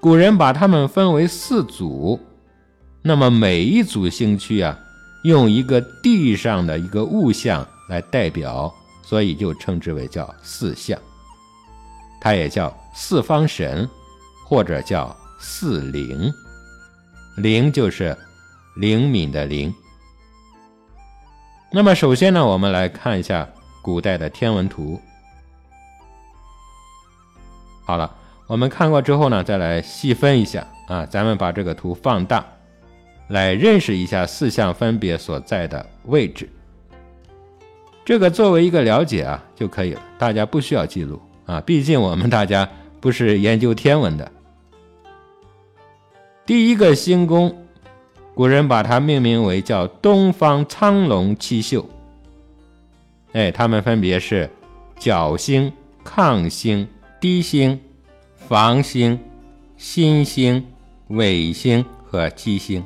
[0.00, 2.18] 古人把它们分为四组，
[3.02, 4.78] 那么每一组星区啊。
[5.24, 10.96] 用一个地上的一个物象来代表，所以就称之为叫四象。
[12.20, 13.88] 它也叫四方神，
[14.44, 16.32] 或者叫四灵。
[17.36, 18.16] 灵就是
[18.76, 19.72] 灵敏的灵。
[21.70, 23.46] 那么首先呢，我们来看一下
[23.82, 25.00] 古代的天文图。
[27.84, 28.14] 好了，
[28.46, 32.44] 我们看过之后呢，再来细分一下啊，咱们把这个图放大。
[33.28, 36.48] 来认识一下四象分别所在的位置。
[38.04, 42.68] 这个作为一个了解啊就可以了，大家不需要记录啊，毕竟我们大家
[43.00, 44.32] 不是研究天文的。
[46.46, 47.66] 第一个星宫，
[48.32, 51.90] 古人把它命名为叫东方苍龙七宿。
[53.32, 54.48] 哎，它们分别是
[54.96, 55.72] 角星、
[56.04, 56.86] 亢星、
[57.20, 57.80] 低星、
[58.36, 59.18] 房星、
[59.76, 60.64] 新星、
[61.08, 62.84] 尾星和基星。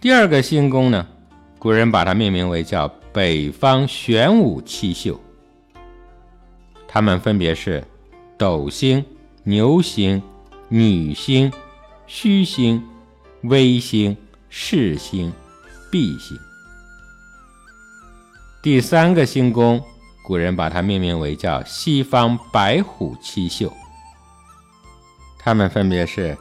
[0.00, 1.06] 第二个星宫呢，
[1.58, 5.20] 古人把它命名为叫北方玄武七宿。
[6.88, 7.84] 它们分别是
[8.38, 9.04] 斗星、
[9.44, 10.22] 牛星、
[10.72, 11.52] 女星、
[12.06, 12.80] 虚星、
[13.42, 14.16] 微星、
[14.48, 15.32] 世星、
[15.90, 16.38] 毕星。
[18.62, 19.82] 第三个星宫，
[20.24, 23.72] 古人把它命名为叫西方白虎七宿。
[25.40, 26.38] 它们分别是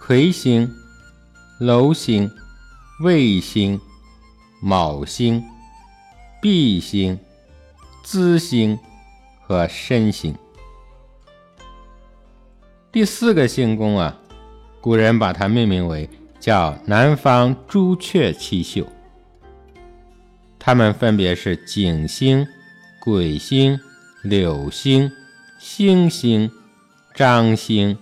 [0.00, 0.70] 魁星、
[1.58, 2.30] 楼星。
[3.02, 3.80] 卫星、
[4.60, 5.42] 卯星、
[6.42, 7.18] 毕星、
[8.04, 8.78] 资星
[9.40, 10.36] 和申星。
[12.92, 14.18] 第四个星宫啊，
[14.80, 18.84] 古人把它命名为叫南方朱雀七宿。
[20.58, 22.44] 它们分别是景星、
[23.00, 23.78] 癸星、
[24.24, 25.08] 柳星、
[25.60, 26.50] 星星、
[27.14, 27.96] 张星、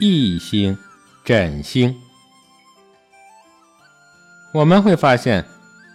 [0.00, 0.78] 羿星、
[1.22, 1.94] 枕星。
[4.54, 5.44] 我们会发现，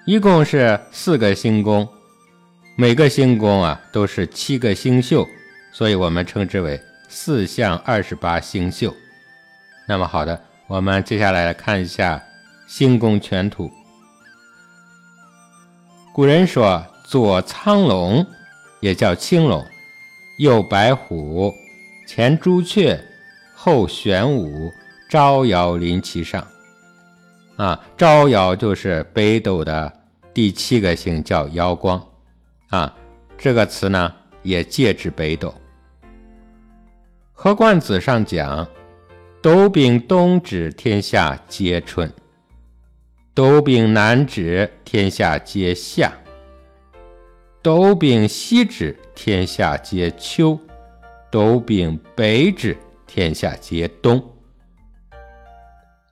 [0.06, 1.90] 一共是四个星宫，
[2.76, 5.28] 每个星宫啊都是七个星宿，
[5.74, 8.96] 所以我们称之为四象二十八星宿。
[9.88, 12.22] 那么好的，我们接下来看一下
[12.68, 13.72] 星宫全图。
[16.14, 18.26] 古人说：“左苍龙，
[18.82, 19.64] 也叫青龙；
[20.40, 21.54] 右白虎，
[22.08, 23.00] 前朱雀，
[23.56, 24.72] 后玄武，
[25.10, 26.46] 招摇临其上。”
[27.56, 29.92] 啊，招摇就是北斗的
[30.34, 32.04] 第七个星，叫瑶光。
[32.70, 32.94] 啊，
[33.38, 35.50] 这个词呢也借指北斗。
[37.40, 38.68] 《河冠子》上讲
[39.44, 42.10] ：“斗柄东指，天下皆春；
[43.36, 46.10] 斗柄南指，天下皆夏；
[47.62, 50.60] 斗柄西指，天下皆秋；
[51.30, 54.20] 斗柄北指，天下皆冬。”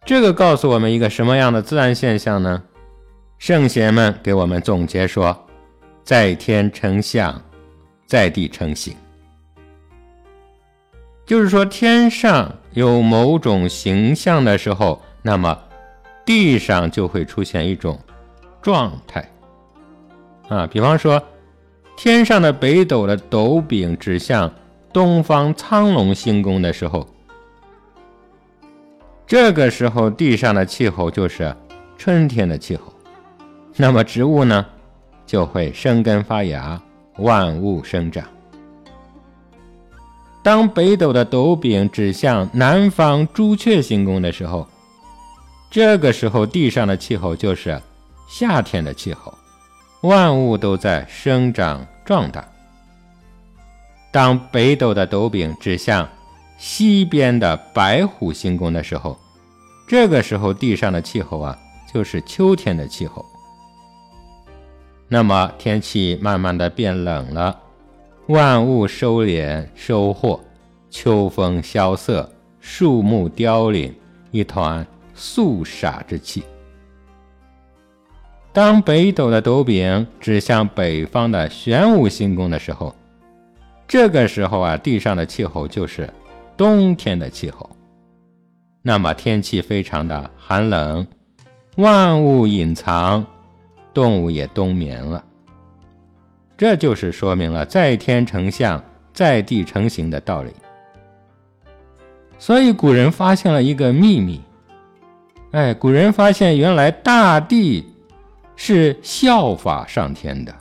[0.05, 2.63] 这个告诉我们一个什么样的自然现象呢？
[3.39, 5.35] 圣贤们给我们总结说
[6.05, 7.41] ：“在天成象，
[8.05, 8.95] 在地成形。”
[11.25, 15.57] 就是说，天上有某种形象的时候，那么
[16.23, 17.99] 地上就会出现一种
[18.61, 19.27] 状态。
[20.49, 21.21] 啊，比方说，
[21.97, 24.53] 天上的北斗的斗柄指向
[24.93, 27.07] 东方苍龙星宫的时候。
[29.25, 31.55] 这个时候，地上的气候就是
[31.97, 32.93] 春天的气候，
[33.75, 34.63] 那么植物呢
[35.25, 36.79] 就会生根发芽，
[37.17, 38.23] 万物生长。
[40.45, 44.67] 当北斗的斗柄指向南方朱雀星宫的时候，
[45.71, 47.81] 这个时候地上的气候就是
[48.29, 49.33] 夏天的气候，
[50.01, 52.47] 万物都在生长壮大。
[54.11, 56.07] 当北斗的斗柄指向
[56.59, 59.17] 西边的白虎星宫的时候，
[59.87, 61.57] 这个时候地上的气候啊，
[61.91, 63.25] 就是秋天的气候。
[65.07, 67.59] 那么天气慢慢的变冷了，
[68.27, 70.39] 万物收敛收获，
[70.89, 72.27] 秋风萧瑟，
[72.59, 73.93] 树木凋零，
[74.31, 76.43] 一团肃杀之气。
[78.51, 82.95] 当北斗的斗柄指向北方的玄武星宫的时候，
[83.87, 86.09] 这个时候啊，地上的气候就是
[86.57, 87.69] 冬天的气候。
[88.81, 91.05] 那么天气非常的寒冷，
[91.75, 93.23] 万物隐藏，
[93.93, 95.23] 动物也冬眠了。
[96.57, 98.81] 这就是说明了在天成象，
[99.13, 100.51] 在地成形的道理。
[102.37, 104.41] 所以古人发现了一个秘密，
[105.51, 107.85] 哎，古人发现原来大地
[108.55, 110.53] 是效法上天的。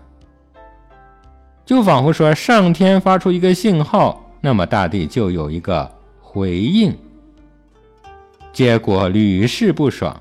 [1.64, 5.90] 就仿佛说，上天发出一个信号，那么大地就有一个
[6.20, 6.94] 回应。
[8.52, 10.20] 结果屡试不爽，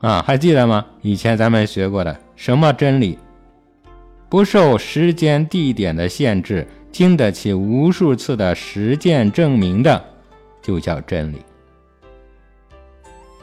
[0.00, 0.84] 啊，还记得吗？
[1.00, 3.18] 以前咱们学过的什么真理？
[4.30, 10.02] 不受时间、地点的限制，经得起无数次的实践证明的，
[10.62, 11.38] 就叫真理。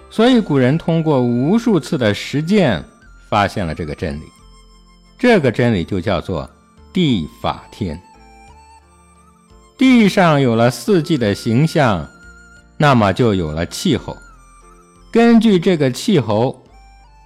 [0.09, 2.81] 所以古人通过无数次的实践，
[3.29, 4.23] 发现了这个真理。
[5.19, 6.49] 这个真理就叫做
[6.93, 8.01] 地法天。
[9.77, 12.07] 地上有了四季的形象，
[12.77, 14.15] 那么就有了气候。
[15.11, 16.63] 根据这个气候，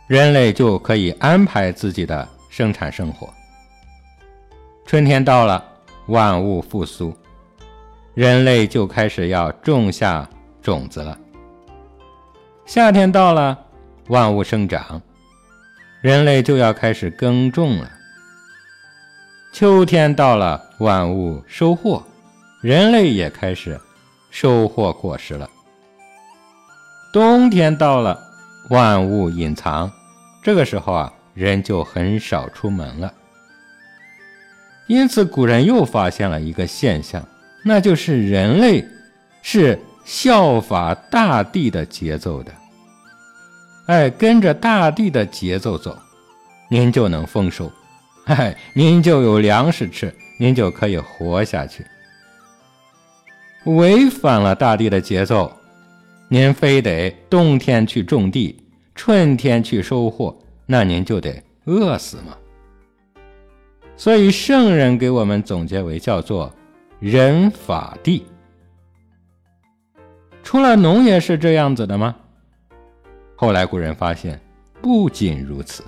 [0.08, 3.32] 人类就可以安排自己的生产生活。
[4.86, 5.64] 春天到了，
[6.08, 7.16] 万物复苏，
[8.14, 10.28] 人类就开始要种下
[10.62, 11.18] 种子了。
[12.66, 13.58] 夏天到了，
[14.08, 15.02] 万物生长，
[16.02, 17.90] 人类就要开始耕种了。
[19.54, 22.04] 秋天到了，万物收获，
[22.62, 23.80] 人类也开始
[24.30, 25.50] 收获果实了。
[27.14, 28.20] 冬天到了，
[28.70, 29.90] 万物隐藏，
[30.44, 33.14] 这个时候啊，人就很少出门了。
[34.92, 37.26] 因此，古人又发现了一个现象，
[37.64, 38.86] 那就是人类
[39.42, 42.52] 是效法大地的节奏的。
[43.86, 45.98] 哎，跟着大地的节奏走，
[46.70, 47.72] 您就能丰收，
[48.26, 51.86] 哎， 您就有粮食吃，您就可以活下去。
[53.64, 55.50] 违反了大地的节奏。
[56.28, 58.62] 您非得冬天去种地，
[58.94, 62.36] 春天去收获，那您就得饿死吗？
[64.02, 66.52] 所以圣人给我们总结为叫做
[66.98, 68.26] “人法地”。
[70.42, 72.16] 除了农业是这样子的吗？
[73.36, 74.42] 后来古人发现，
[74.82, 75.84] 不仅如此，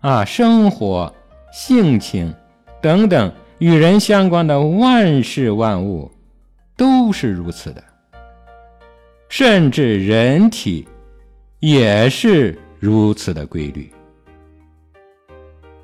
[0.00, 1.10] 啊，生活、
[1.54, 2.34] 性情
[2.82, 6.12] 等等与人相关的万事万物，
[6.76, 7.82] 都是如此的。
[9.30, 10.86] 甚至人体
[11.60, 13.90] 也是如此的规律，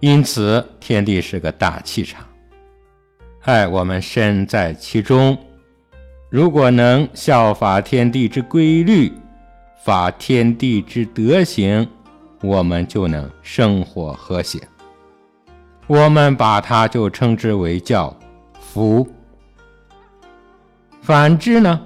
[0.03, 2.27] 因此天地是个大气场。
[3.43, 5.39] 哎，我们身在其中，
[6.29, 9.13] 如果能效法天地之规律，
[9.85, 11.87] 法天地之德行，
[12.41, 14.59] 我们就能生活和谐。
[15.87, 18.13] 我们把它就称之为叫
[18.61, 19.07] 福。
[21.01, 21.81] 反之呢？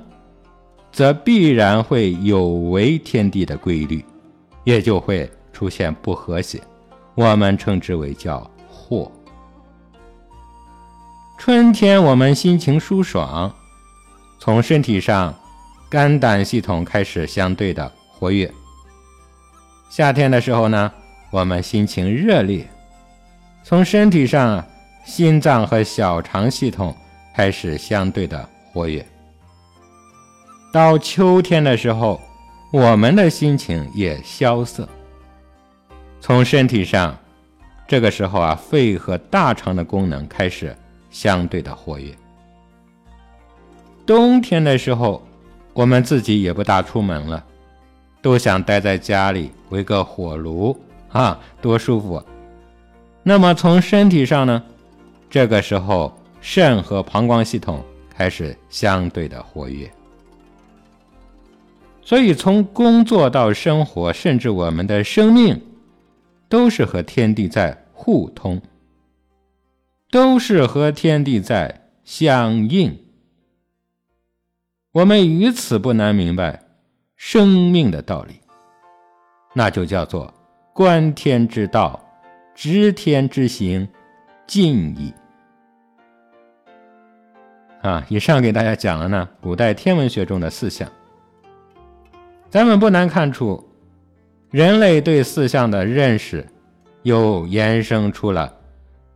[0.91, 4.03] 则必然会有违天地的规律，
[4.65, 6.59] 也就会出现不和谐，
[7.17, 9.11] 我们称之为叫祸。
[11.39, 13.51] 春天我们心情舒爽，
[14.39, 15.35] 从身体上
[15.89, 18.47] 肝胆系统开始相对的活跃；
[19.89, 20.93] 夏天的时候呢，
[21.31, 22.69] 我们心情热烈，
[23.65, 24.63] 从身体上
[25.07, 26.95] 心脏和小肠系统
[27.35, 29.05] 开始相对的活跃。
[30.71, 32.21] 到秋天的时候，
[32.71, 34.87] 我们的心情也萧瑟。
[36.27, 37.17] 从身体上，
[37.87, 40.77] 这个时候啊，肺和大肠的功能开始
[41.09, 42.13] 相对的活跃。
[44.05, 45.25] 冬天的时候，
[45.73, 47.45] 我们自己也不大出门了，
[48.21, 50.77] 都想待在家里围个火炉
[51.13, 52.21] 啊，多舒服。
[53.23, 54.61] 那么从身体上呢，
[55.31, 59.89] 这个时候肾和膀胱系统开始相对的活跃。
[62.03, 65.63] 所以，从工作到生活，甚至我们的生命，
[66.49, 68.61] 都是和天地在互通，
[70.11, 72.99] 都是和天地在相应。
[74.93, 76.63] 我们于此不难明白
[77.17, 78.41] 生命的道理，
[79.55, 80.33] 那就叫做
[80.73, 82.01] 观天之道，
[82.55, 83.89] 知天之行，
[84.47, 85.13] 尽矣。
[87.83, 90.91] 啊，以上给大家讲了呢，古代天文学中的四象。
[92.49, 93.66] 咱们不难看出，
[94.51, 96.47] 人类对四象的认识，
[97.03, 98.53] 又延伸出了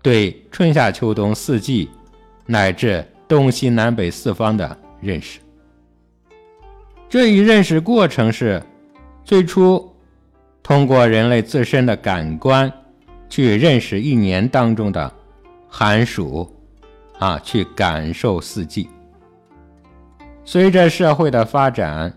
[0.03, 1.89] 对春夏秋冬四季
[2.47, 5.39] 乃至东西南北四方的认识。
[7.09, 8.63] 这一认识过程是
[9.25, 9.91] 最初
[10.63, 12.73] 通过人类自身的感官
[13.29, 15.13] 去认识一年当中的
[15.69, 16.49] 寒暑，
[17.19, 18.89] 啊，去感受四季。
[20.45, 22.13] 随着社会的发展。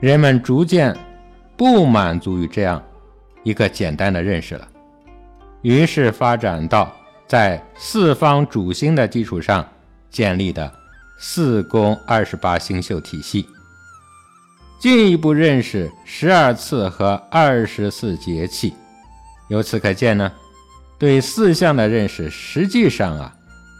[0.00, 0.96] 人们逐渐
[1.58, 2.80] 不满足于这样
[3.42, 4.68] 一个简单的认识了，
[5.62, 6.90] 于是发展到
[7.26, 9.66] 在四方主星的基础上
[10.08, 10.72] 建立的
[11.18, 13.44] 四宫二十八星宿体系，
[14.78, 18.72] 进一步认识十二次和二十四节气。
[19.48, 20.30] 由此可见呢，
[20.96, 23.34] 对四象的认识实际上啊，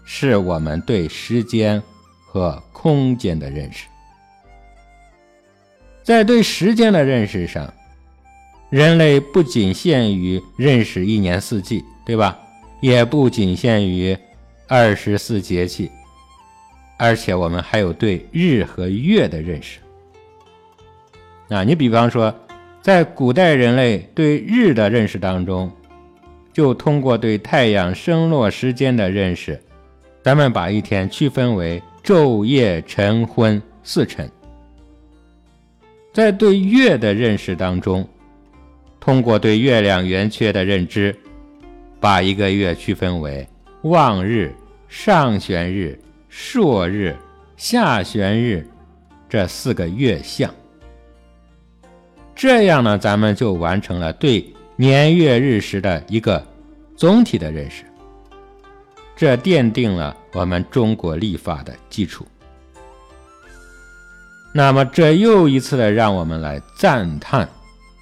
[0.04, 1.80] 是我们对时间
[2.26, 3.86] 和空间的认识。
[6.08, 7.70] 在对时间的认识上，
[8.70, 12.38] 人类不仅限于认识一年四季，对吧？
[12.80, 14.16] 也不仅限于
[14.66, 15.90] 二十四节气，
[16.96, 19.80] 而且我们还有对日和月的认识。
[21.50, 22.34] 啊，你比方说，
[22.80, 25.70] 在古代人类对日的认识当中，
[26.54, 29.60] 就通过对太阳升落时间的认识，
[30.22, 34.26] 咱们把一天区分为昼夜晨昏四晨。
[36.18, 38.04] 在对月的认识当中，
[38.98, 41.14] 通过对月亮圆缺的认知，
[42.00, 43.48] 把一个月区分为
[43.82, 44.52] 望日、
[44.88, 45.96] 上弦日、
[46.28, 47.14] 朔日、
[47.56, 48.68] 下弦日
[49.28, 50.52] 这四个月相。
[52.34, 54.44] 这样呢，咱们就完成了对
[54.74, 56.44] 年月日时的一个
[56.96, 57.84] 总体的认识。
[59.14, 62.26] 这奠定了我们中国历法的基础。
[64.52, 67.48] 那么，这又一次的让我们来赞叹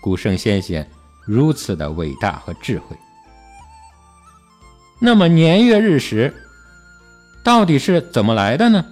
[0.01, 0.89] 古圣先贤
[1.25, 2.97] 如此的伟大和智慧。
[5.01, 6.35] 那么，年月日时
[7.45, 8.85] 到底是怎么来的呢？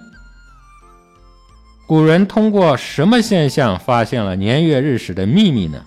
[1.87, 5.83] 古人通过什么现象发现了年月日时的秘密呢？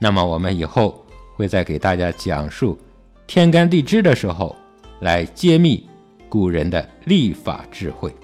[0.00, 1.04] 那么，我们以后
[1.36, 2.78] 会再给大家讲述
[3.26, 4.56] 天干地支的时候。
[5.02, 5.84] 来揭秘
[6.28, 8.14] 古人的历法智慧。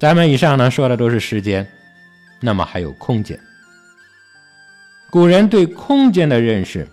[0.00, 1.70] 咱们以上呢说的都是时间，
[2.40, 3.38] 那么还有空间。
[5.10, 6.88] 古人对空间的认识，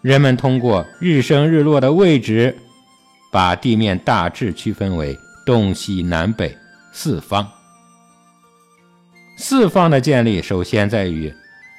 [0.00, 2.56] 人们通过日升日落的位置，
[3.30, 5.14] 把地面大致区分为
[5.44, 6.56] 东西南北
[6.90, 7.46] 四方。
[9.36, 11.30] 四方的建立，首先在于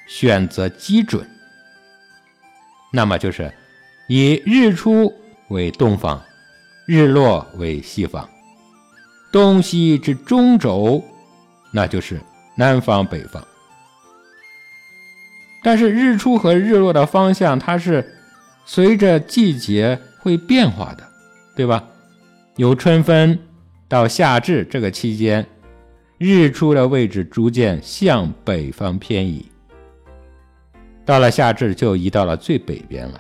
[0.08, 1.28] 选择基准，
[2.94, 3.52] 那么就是。
[4.10, 5.12] 以日出
[5.50, 6.24] 为东方，
[6.86, 8.30] 日落为西方，
[9.32, 11.04] 东西之中轴，
[11.72, 12.20] 那就是
[12.56, 13.44] 南方北方。
[15.64, 18.16] 但是日出和日落的方向，它是
[18.66, 21.04] 随着季节会变化的，
[21.56, 21.84] 对吧？
[22.56, 23.38] 由春分
[23.88, 25.46] 到夏至这个期间，
[26.18, 29.46] 日出的位置逐渐向北方偏移，
[31.06, 33.20] 到了夏至就移到了最北边了。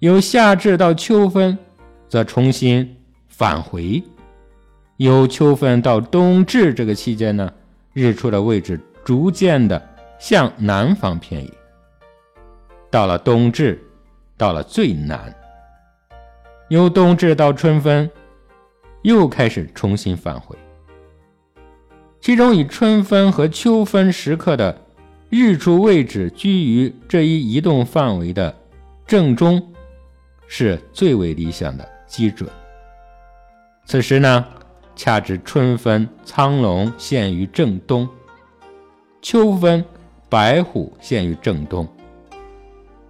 [0.00, 1.56] 由夏至到秋分，
[2.08, 2.96] 则重新
[3.28, 4.02] 返回；
[5.02, 7.52] 由秋分到冬至这个期间呢，
[7.92, 9.82] 日出的位置逐渐的
[10.16, 11.52] 向南方偏移。
[12.88, 13.82] 到了冬至，
[14.36, 15.18] 到了最南；
[16.68, 18.08] 由冬至到春分，
[19.02, 20.56] 又开始重新返回。
[22.20, 24.80] 其中以春分和秋分时刻的
[25.30, 28.54] 日出位置居于这一移动范围的
[29.04, 29.68] 正中。
[30.54, 32.46] 是最为理想的基准。
[33.86, 34.46] 此时呢，
[35.04, 38.06] 恰值春分，苍龙现于正东；
[39.20, 39.84] 秋分，
[40.28, 41.88] 白虎现于正东，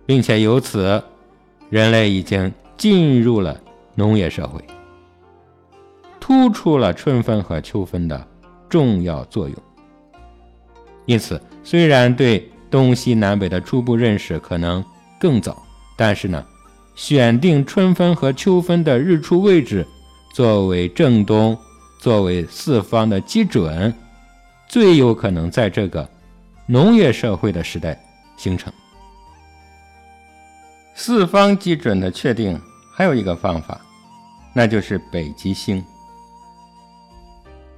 [0.07, 1.05] 并且由此，
[1.69, 3.61] 人类已经进入了
[3.95, 4.59] 农业社会，
[6.19, 8.27] 突出了春分和秋分的
[8.71, 9.57] 重要作用。
[11.05, 14.83] 因此，虽然对东西南北的初步认识可能
[15.21, 15.63] 更早，
[15.95, 16.43] 但是呢。
[16.95, 19.87] 选定春分和秋分的日出位置
[20.35, 21.59] 作为正东，
[22.03, 23.95] 作为四方的基准，
[24.67, 26.09] 最有可能在这个
[26.67, 27.97] 农业社会的时代
[28.37, 28.73] 形成。
[30.97, 32.61] 四方基准的确定
[32.93, 33.81] 还有一个方法，
[34.53, 35.81] 那就是北极星。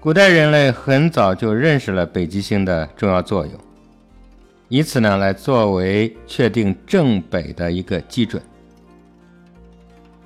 [0.01, 3.53] 古代人类很早就认识了北极星的重要作用，
[4.69, 8.43] 以此呢来作为确定正北的一个基准。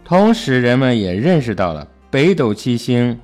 [0.04, 3.18] 同时，人们也认识到了北斗七星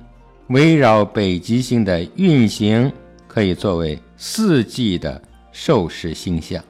[0.47, 2.91] 围绕北极星的运行
[3.27, 5.21] 可以作为四季的
[5.51, 6.63] 授时星象。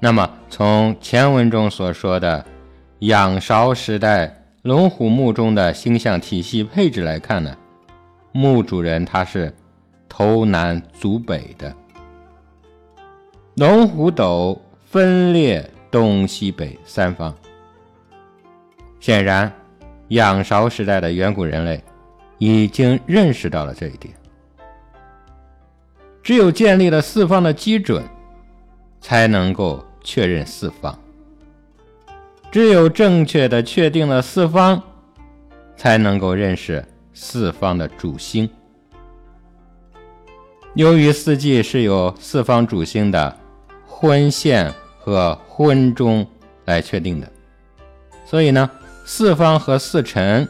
[0.00, 2.44] 那么，从前文中所说的
[3.00, 7.54] 仰韶时代龙虎墓中的星象体系配置来看呢，
[8.32, 9.54] 墓主人他是
[10.08, 11.74] 头南足北的，
[13.56, 17.34] 龙虎斗分列东西北三方。
[19.00, 19.52] 显然，
[20.08, 21.82] 仰韶时代的远古人类
[22.38, 24.14] 已经认识到了这一点。
[26.22, 28.02] 只有建立了四方的基准，
[29.00, 30.98] 才能够确认四方。
[32.50, 34.82] 只有正确的确定了四方，
[35.76, 38.48] 才能够认识四方的主星。
[40.74, 43.36] 由于四季是由四方主星的
[43.86, 46.26] 婚现和婚中
[46.64, 47.30] 来确定的，
[48.24, 48.70] 所以呢。
[49.08, 50.48] 四方和四辰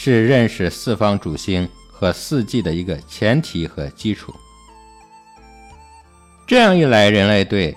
[0.00, 4.32] 是认识四方主星和四季的一个前提和基础。
[6.46, 7.76] 这样一来，人类对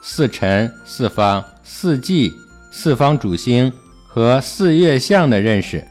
[0.00, 2.32] 四辰、四方、四季、
[2.70, 3.72] 四方主星
[4.06, 5.84] 和四月相的认识，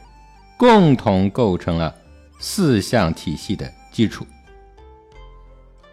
[0.56, 1.94] 共同构成了
[2.38, 4.26] 四象体系的基础。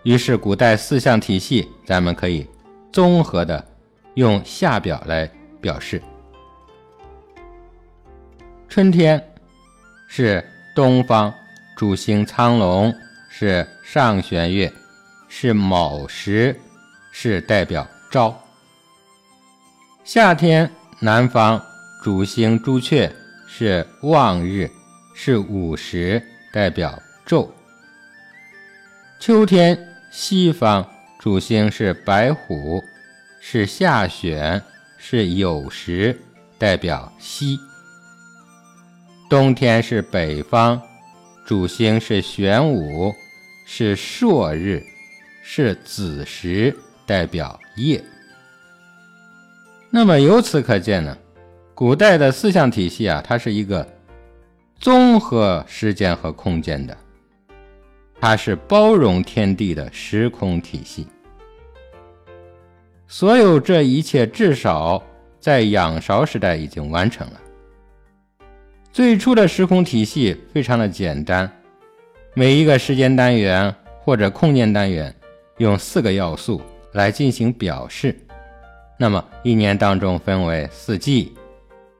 [0.03, 2.47] 于是，古代四象体系，咱们可以
[2.89, 3.67] 综合的
[4.13, 5.29] 用下表来
[5.59, 6.01] 表示。
[8.69, 9.21] 春天
[10.16, 11.34] 是东方
[11.76, 12.93] 主星苍龙，
[13.32, 14.72] 是上弦月，
[15.28, 16.55] 是卯时，
[17.11, 18.39] 是代表朝。
[20.03, 21.59] 夏天南方
[22.03, 23.11] 主星朱雀
[23.47, 24.70] 是望日，
[25.16, 27.49] 是午时，代表昼。
[29.20, 29.76] 秋天
[30.11, 30.88] 西方
[31.18, 32.84] 主星是白虎，
[33.41, 34.61] 是下弦，
[34.95, 36.22] 是酉时，
[36.59, 37.57] 代表西。
[39.34, 40.79] 冬天是北方
[41.43, 43.11] 主星是玄武，
[43.65, 44.86] 是朔日，
[45.41, 46.77] 是子时，
[47.07, 47.99] 代表夜。
[49.89, 51.17] 那么由此可见呢，
[51.73, 53.84] 古代的四象体系啊，它是一个
[54.77, 56.95] 综合时间和空间的，
[58.21, 61.07] 它是包容天地的时空体系。
[63.07, 65.01] 所有这一切，至少
[65.39, 67.39] 在仰韶时代已经完成了。
[68.93, 71.51] 最初的时空体系非常的简单，
[72.35, 73.73] 每一个时间单元
[74.03, 75.11] 或者空间单元
[75.57, 78.15] 用四个要素来进行表示。
[78.99, 81.33] 那么一年当中分为四季，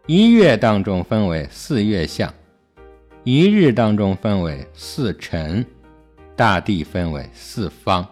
[0.06, 2.32] 一月当中分为四月相，
[3.24, 5.66] 一日当中分为四辰，
[6.36, 8.08] 大地分为四方，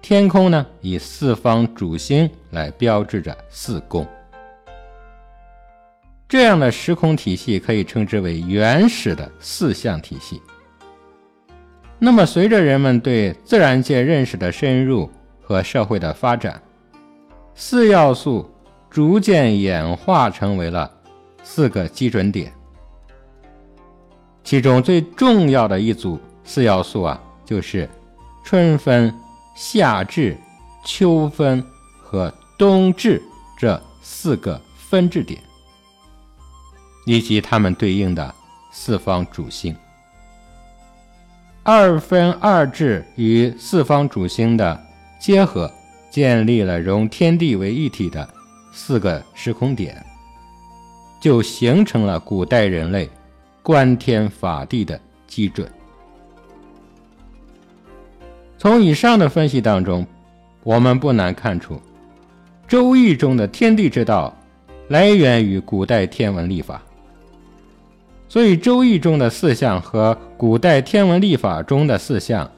[0.00, 4.06] 天空呢以四方主星来标志着四宫。
[6.32, 10.40] 这样的时空体系可以称之为原始的四象体系。
[11.98, 15.10] 那么随着人们对自然界认识的深入
[15.42, 16.62] 和社会的发展，
[17.54, 18.50] 四要素
[18.88, 20.90] 逐渐演化成为了
[21.42, 22.50] 四个基准点，
[24.42, 27.86] 其中最重要的一组四要素啊，就是
[28.42, 29.14] 春分、
[29.54, 30.34] 夏至、
[30.82, 31.62] 秋分
[31.98, 33.20] 和冬至
[33.58, 35.38] 这四个分至点，
[37.04, 38.34] 以及它们对应的
[38.72, 39.76] 四方主星。
[41.62, 44.80] 二分二至与四方主星的
[45.20, 45.70] 结合。
[46.10, 48.28] 建立了融天地为一体的
[48.70, 50.04] 四个时空点，
[51.22, 53.08] 就形成了古代人类
[53.62, 55.66] 观天法地的基准。
[58.58, 60.06] 从以上的分析当中，
[60.62, 61.76] 我们不难看出，
[62.68, 64.36] 《周易》中的天地之道
[64.88, 66.82] 来源于古代天文历法，
[68.32, 72.50] 所以《周易》中的四象和古代天文历法中的四象，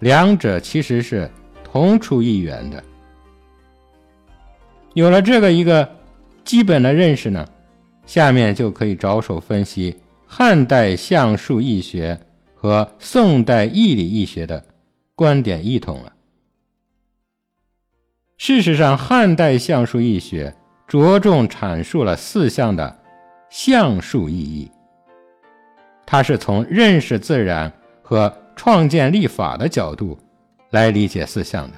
[0.00, 1.30] 两者其实是
[1.62, 2.82] 同出一源的。
[4.92, 5.88] 有了这个一个
[6.44, 7.46] 基本的认识呢，
[8.04, 12.18] 下面就可以着手分析汉代相术易学
[12.56, 14.64] 和宋代易理易学的
[15.14, 16.12] 观点异同了。
[18.36, 20.52] 事实上，汉代相术易学
[20.88, 22.98] 着重阐述了四象的
[23.48, 24.68] 相术意义，
[26.10, 30.18] 它是从认识自然和创建立法的角度
[30.70, 31.74] 来理解四象的。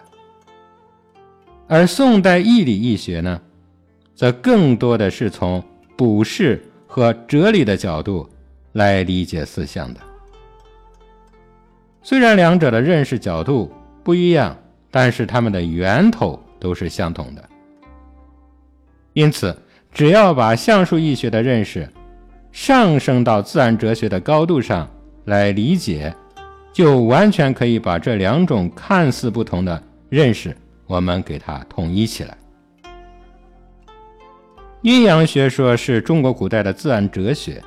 [1.69, 3.39] 而宋代易理易学呢，
[4.15, 5.63] 则更多的是从
[5.99, 8.27] 卜筮和哲理的角度
[8.73, 10.01] 来理解四象的。
[12.03, 13.71] 虽然两者的认识角度
[14.03, 14.57] 不一样，
[14.91, 17.47] 但是它们的源头都是相同的。
[19.13, 19.55] 因此，
[19.93, 21.87] 只要把相术易学的认识
[22.53, 24.89] 上升到自然哲学的高度上
[25.25, 26.15] 来理解，
[26.73, 30.57] 就完全可以把这两种看似不同的认识。
[30.87, 32.37] 我们给它统一起来。
[34.83, 37.63] 阴阳学说是中国古代的自然哲学。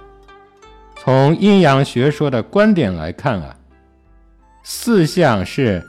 [0.97, 3.55] 从阴阳学说的观点来看啊，
[4.63, 5.83] 四象是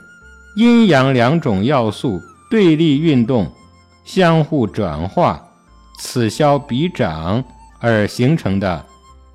[0.55, 2.19] 阴阳两种要素
[2.49, 3.51] 对立运动、
[4.03, 5.45] 相互转化、
[5.99, 7.43] 此消彼长
[7.79, 8.85] 而形成的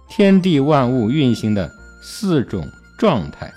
[0.09, 1.70] 天地万物运行的
[2.03, 2.66] 四种
[2.99, 3.53] 状态，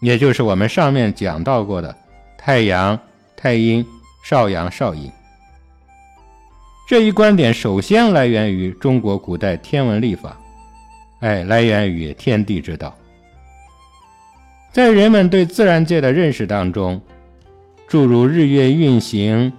[0.00, 1.94] 也就是我们上面讲到过的。
[2.38, 2.96] 太阳、
[3.36, 3.84] 太阴、
[4.24, 5.10] 少阳、少阴，
[6.88, 10.36] 这一观点首先来源于中国古代天文历法，
[11.18, 12.96] 哎，来源于天地之道。
[14.70, 17.02] 在人们对自然界的认识当中，
[17.88, 19.52] 诸如日月运行、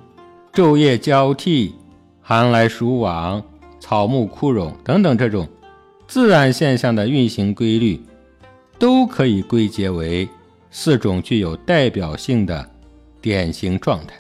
[0.54, 1.76] 昼夜交替、
[2.22, 3.44] 寒来暑往、
[3.88, 5.48] 草木枯荣等等这种
[6.08, 8.02] 自然现象的运行规律，
[8.78, 10.28] 都可以归结为
[10.70, 12.70] 四种具有代表性的。
[13.20, 14.14] 典型状态，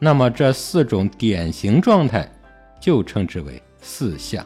[0.00, 2.28] 那么这四种典型状态
[2.80, 4.44] 就称之为四象。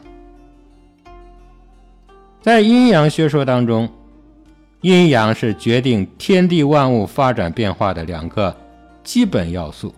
[2.41, 3.89] 在阴阳学说当中，
[4.81, 8.55] 阴阳是决定天地万物发展变化的两个
[9.03, 9.95] 基本要素。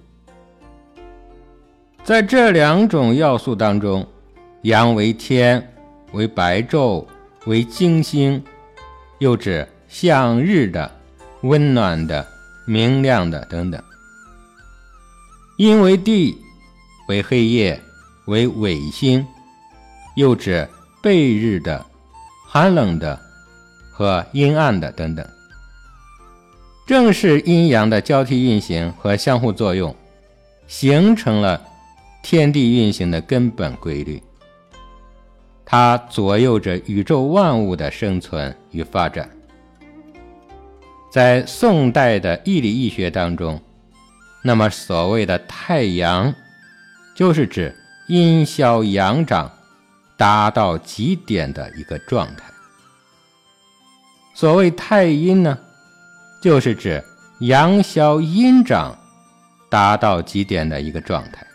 [2.04, 4.06] 在这两种要素当中，
[4.64, 5.74] 阳为天，
[6.12, 7.06] 为白昼，
[7.46, 8.44] 为金星，
[9.20, 10.92] 又指向日的、
[11.42, 12.26] 温暖的。
[12.70, 13.82] 明亮的等等，
[15.58, 16.38] 阴为地，
[17.08, 17.80] 为黑夜，
[18.26, 19.26] 为尾星，
[20.18, 20.68] 又指
[21.02, 21.86] 背日的、
[22.46, 23.18] 寒冷的
[23.90, 25.26] 和阴暗的等等。
[26.86, 29.96] 正是阴阳的交替运行和相互作用，
[30.68, 31.66] 形成了
[32.22, 34.22] 天地运行的根本规律。
[35.70, 39.30] 它左右着宇宙万物的生存与发展。
[41.12, 43.62] 在宋代的易理易学当中，
[44.46, 46.34] 那么所谓的太阳，
[47.14, 47.76] 就是指
[48.08, 49.52] 阴消阳长
[50.16, 52.44] 达到极点的一个状态。
[54.34, 55.58] 所谓太阴呢，
[56.42, 57.04] 就是指
[57.42, 58.98] 阳消阴长
[59.70, 61.46] 达到极点的一个状态。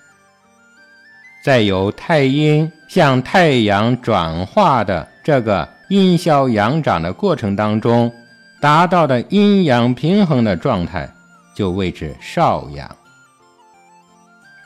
[1.43, 8.13] 再由太阴向太阳转化的这个阴消阳长的过程当中，
[8.61, 11.11] 达到的阴阳平衡的状态，
[11.57, 12.95] 就谓之少阳。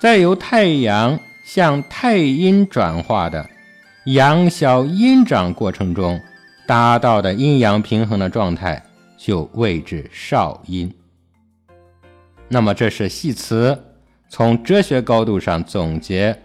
[0.00, 3.48] 在由太阳向太阴转化的
[4.06, 6.20] 阳消阴长过程中，
[6.66, 8.82] 达到的阴阳平衡的状态，
[9.16, 10.92] 就谓之少阴。
[12.48, 13.80] 那么，这是系辞
[14.28, 16.36] 从哲学高度上总结。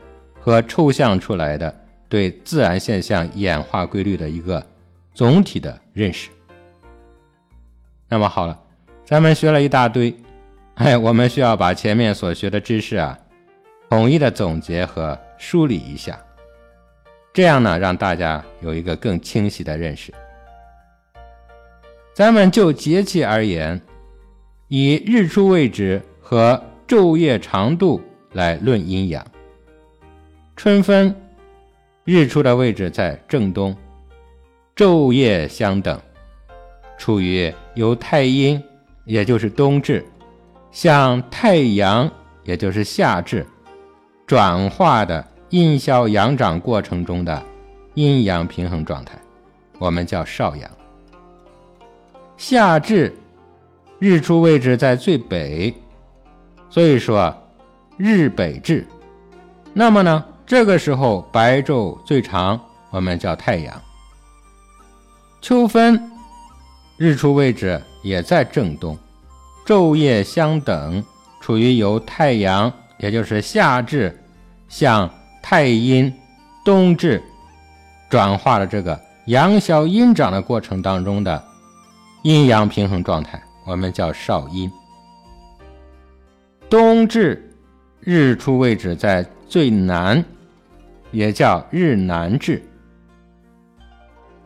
[0.41, 1.73] 和抽象出来的
[2.09, 4.65] 对自然现象演化规律的一个
[5.13, 6.29] 总体的认识。
[8.09, 8.59] 那么好了，
[9.05, 10.13] 咱们学了一大堆，
[10.75, 13.17] 哎，我们需要把前面所学的知识啊，
[13.89, 16.19] 统一的总结和梳理一下，
[17.31, 20.11] 这样呢，让大家有一个更清晰的认识。
[22.13, 23.79] 咱们就节气而言，
[24.67, 28.01] 以日出位置和昼夜长度
[28.33, 29.25] 来论阴阳。
[30.63, 31.15] 春分，
[32.03, 33.75] 日出的位置在正东，
[34.75, 35.99] 昼夜相等，
[36.99, 38.61] 处于由太阴，
[39.05, 40.05] 也就是冬至，
[40.71, 42.07] 向太阳，
[42.43, 43.43] 也就是夏至，
[44.27, 47.43] 转化的阴消阳长过程中的
[47.95, 49.17] 阴阳平衡状态，
[49.79, 50.69] 我们叫少阳。
[52.37, 53.11] 夏至，
[53.97, 55.73] 日出位置在最北，
[56.69, 57.35] 所以说
[57.97, 58.85] 日北至。
[59.73, 60.25] 那么呢？
[60.51, 63.81] 这个时候白昼最长，我们叫太阳。
[65.39, 66.11] 秋分，
[66.97, 68.97] 日出位置也在正东，
[69.65, 71.01] 昼夜相等，
[71.39, 74.13] 处于由太阳，也就是夏至，
[74.67, 75.09] 向
[75.41, 76.13] 太阴
[76.65, 77.23] 冬至
[78.09, 81.41] 转化的这个阳消阴长的过程当中的
[82.23, 84.69] 阴阳平衡状态，我们叫少阴。
[86.69, 87.41] 冬至，
[88.01, 90.21] 日出位置在最南。
[91.11, 92.61] 也叫日南至，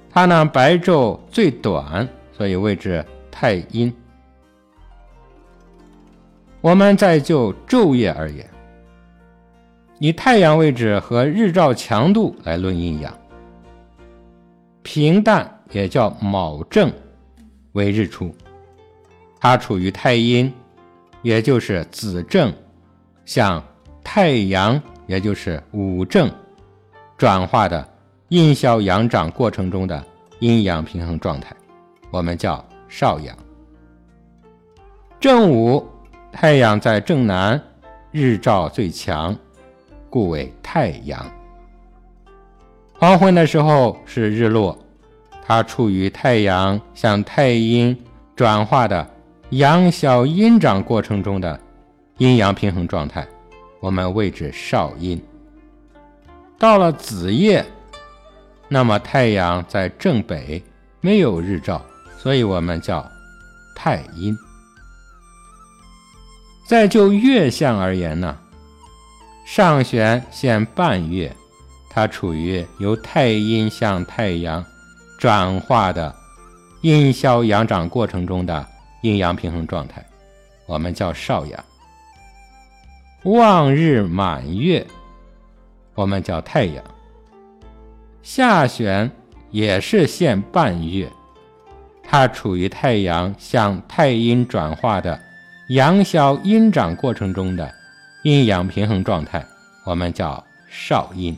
[0.10, 3.94] 它呢白昼最短，所以谓之太阴。
[6.62, 8.50] 我们再就昼夜而言，
[10.00, 13.14] 以太阳位置和日照强度来论阴阳。
[14.82, 16.92] 平淡也叫卯正
[17.74, 18.34] 为日出，
[19.40, 20.52] 它处于太阴，
[21.22, 22.52] 也就是子正，
[23.26, 23.64] 向
[24.04, 26.32] 太阳，也就是午正。
[27.18, 27.88] 转化的
[28.28, 30.04] 阴消阳长过程中的
[30.40, 31.56] 阴阳平衡状态，
[32.12, 33.36] 我们叫少阳。
[35.20, 35.88] 正午，
[36.32, 37.62] 太阳在正南，
[38.12, 39.34] 日照最强，
[40.10, 41.26] 故为太阳。
[43.00, 44.78] 黄昏的时候是日落，
[45.42, 47.98] 它处于太阳向太阴
[48.36, 49.10] 转化的
[49.52, 51.58] 阳消阴长过程中的
[52.18, 53.26] 阴阳平衡状态，
[53.80, 55.22] 我们谓之少阴。
[56.58, 57.66] 到了子夜，
[58.70, 60.64] 那么太阳在正北，
[61.02, 61.84] 没有日照，
[62.18, 63.06] 所以我们叫
[63.76, 64.36] 太阴。
[66.68, 68.38] 再就月相而言呢，
[69.46, 71.36] 上弦现半月，
[71.90, 74.66] 它处于由太阴向太阳
[75.20, 76.16] 转化的
[76.82, 78.66] 阴消阳长过程中的
[79.02, 80.04] 阴阳平衡状态，
[80.66, 81.64] 我们叫少阳。
[83.24, 84.88] 望日满月。
[85.96, 86.84] 我们叫太阳，
[88.22, 89.10] 下旋
[89.50, 91.10] 也是现半月，
[92.04, 95.18] 它处于太阳向太阴转化的
[95.70, 97.74] 阳消阴长过程中的
[98.24, 99.46] 阴阳平衡状态，
[99.86, 101.36] 我们叫少阴。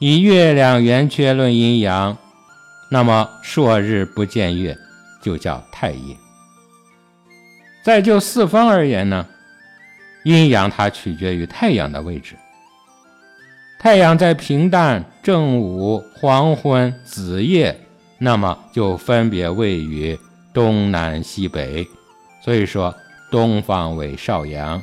[0.00, 2.18] 以月亮圆缺论阴阳，
[2.90, 4.76] 那么朔日不见月
[5.22, 6.16] 就叫太阴。
[7.84, 9.26] 再就四方而言呢，
[10.24, 12.34] 阴阳它取决于太阳的位置。
[13.84, 17.78] 太阳在平淡、正午、黄昏、子夜，
[18.16, 20.18] 那么就分别位于
[20.54, 21.86] 东南西北。
[22.42, 22.94] 所以说，
[23.30, 24.82] 东方为少阳，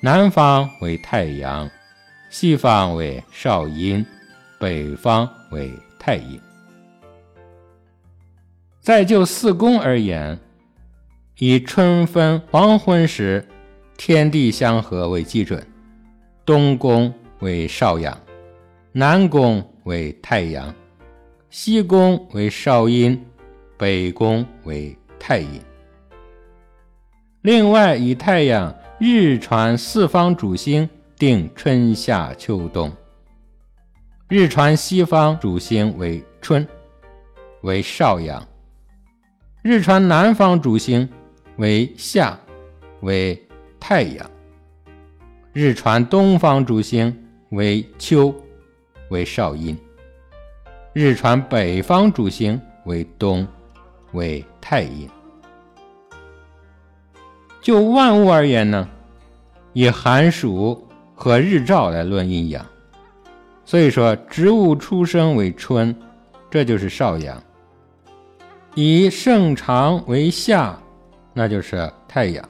[0.00, 1.68] 南方为太阳，
[2.30, 4.06] 西方为少阴，
[4.60, 6.40] 北方为太阴。
[8.80, 10.38] 再就四宫而言，
[11.38, 13.44] 以春分黄昏时
[13.96, 15.66] 天地相合为基准，
[16.46, 18.16] 东宫为少阳，
[18.98, 20.74] 南宫为太阳，
[21.50, 23.24] 西宫为少阴，
[23.76, 25.60] 北宫为太阴。
[27.42, 32.92] 另外，以太阳日传四方主星，定春夏秋冬。
[34.26, 36.66] 日传西方主星为春，
[37.60, 38.42] 为少阳；
[39.62, 41.08] 日传南方主星
[41.58, 42.36] 为夏，
[43.02, 43.40] 为
[43.78, 44.26] 太阳；
[45.52, 47.16] 日传东方主星
[47.50, 48.34] 为秋，
[49.10, 49.76] 为少阴；
[50.92, 53.46] 日传北方主星为冬，
[54.12, 55.08] 为太阴。
[57.60, 58.88] 就万物而言呢，
[59.72, 62.64] 以寒暑和日照来论阴阳，
[63.64, 65.94] 所以说植物出生为春，
[66.50, 67.36] 这就是少阳；
[68.74, 70.78] 以盛长为夏，
[71.34, 72.42] 那就是太阳；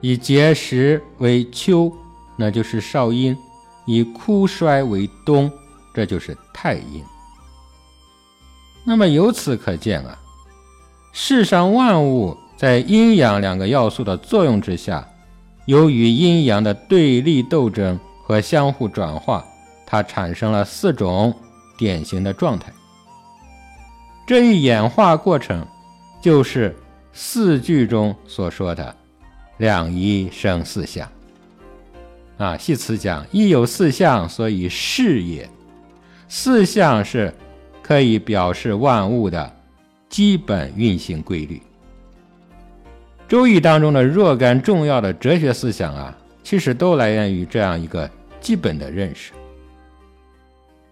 [0.00, 1.92] 以结实为秋，
[2.36, 3.34] 那就是少阴；
[3.86, 5.50] 以枯衰为冬，
[5.94, 7.04] 这就是太阴。
[8.84, 10.18] 那么由此可见啊，
[11.12, 12.36] 世上万物。
[12.56, 15.08] 在阴阳两个要素的作用之下，
[15.64, 19.42] 由于阴阳的对立斗争和相互转化，
[19.86, 21.34] 它产生了四种
[21.78, 22.70] 典型的状态。
[24.26, 25.66] 这一演化过程，
[26.20, 26.76] 就是
[27.14, 28.94] 四句中所说的
[29.56, 31.08] “两仪生四象”。
[32.36, 35.48] 啊，系辞讲：“一有四象，所以事也。”
[36.32, 37.34] 四象是
[37.82, 39.52] 可以表示万物的
[40.08, 41.56] 基本运行规律。
[43.26, 48.08] 《周易》当中的若干重要的哲学思想啊，其实都来源于这样一个
[48.40, 49.32] 基本的认识：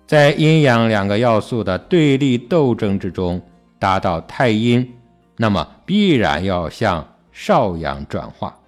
[0.09, 3.41] 在阴阳两个要素的对立斗争之中，
[3.79, 4.93] 达到太阴，
[5.37, 8.59] 那么必然要向少阳转化。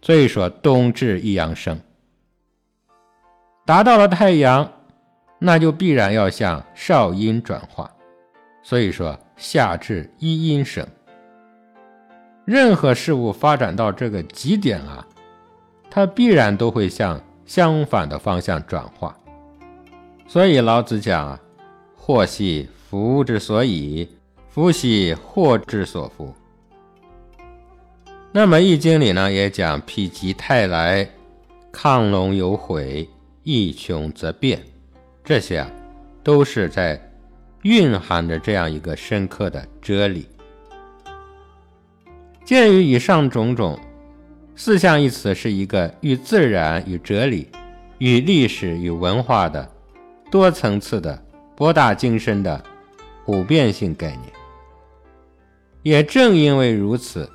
[0.00, 1.74] 所以说，冬至一阳生；
[3.66, 4.70] 达到了太阳，
[5.44, 7.90] 那就必然要向少阴转化。
[8.62, 10.86] 所以说，夏至一阴生。
[12.44, 15.04] 任何事物发展到这个极点啊，
[15.90, 19.16] 它必然都会向相反的方向转化。
[20.28, 21.40] 所以老子讲啊
[21.96, 24.08] ：“祸兮福之所以，
[24.48, 26.32] 福兮祸之所伏。”
[28.30, 31.06] 那么《易经》里呢也讲“否极泰来，
[31.72, 33.08] 亢龙有悔，
[33.42, 34.62] 一穷则变”，
[35.24, 35.70] 这些啊
[36.22, 37.00] 都是在
[37.62, 40.28] 蕴含着这样一个深刻的哲理。
[42.44, 43.78] 鉴于以上种种
[44.56, 47.48] ，“四象”一词是一个与自然、与哲理、
[47.98, 49.70] 与历史、与文化的
[50.30, 51.22] 多层次的、
[51.54, 52.62] 博大精深的
[53.24, 54.22] 普遍性概念。
[55.84, 57.30] 也正因为如此，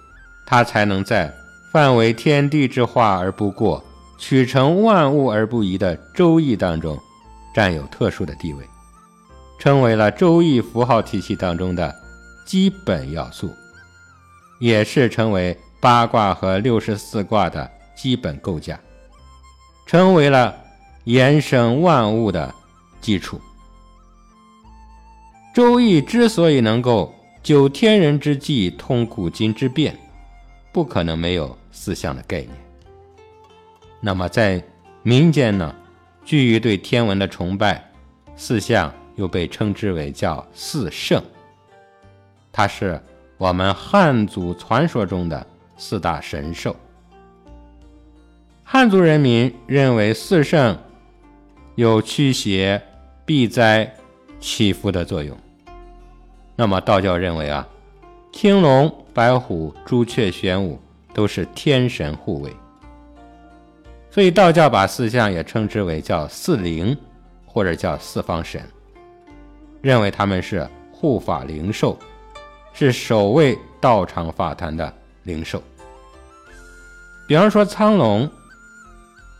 [0.46, 1.34] 它才能在
[1.72, 3.82] 范围天地之化而不过、
[4.18, 6.98] 取成万物而不移的《周易》当中
[7.58, 8.64] 占有特殊的地位，
[9.58, 11.92] 成为了《周易》符号体系当中的
[12.46, 13.52] 基本要素。
[14.60, 18.80] 也是成为八卦和六十四卦的基本构架，
[19.88, 20.56] 成为了
[21.06, 22.54] 延伸万物的
[23.02, 23.42] 基础。
[25.52, 29.98] 周易之所以能够九天人之际通古今之变，
[30.72, 32.52] 不可能没有四象的概念。
[34.00, 34.64] 那么在
[35.02, 35.74] 民间呢，
[36.28, 37.90] 基于对天文的崇拜，
[38.36, 41.24] 四象又被称之为叫四圣，
[42.52, 43.02] 它是。
[43.38, 45.46] 我们汉族传说中的
[45.78, 46.76] 四大神兽，
[48.64, 50.76] 汉族人民认为四圣
[51.76, 52.82] 有驱邪、
[53.28, 53.94] 避灾、
[54.40, 55.38] 祈福的作用。
[56.56, 57.68] 那么道教认为啊，
[58.34, 60.82] 青龙、白虎、朱雀、玄武
[61.14, 62.52] 都是天神护卫，
[64.18, 66.98] 所以道教把四象也称之为叫四灵，
[67.46, 68.60] 或者叫四方神，
[69.80, 71.96] 认为他们是护法灵兽。
[72.74, 74.92] 是守卫道场法坛的
[75.22, 75.62] 灵兽，
[77.28, 78.28] 比方说苍龙，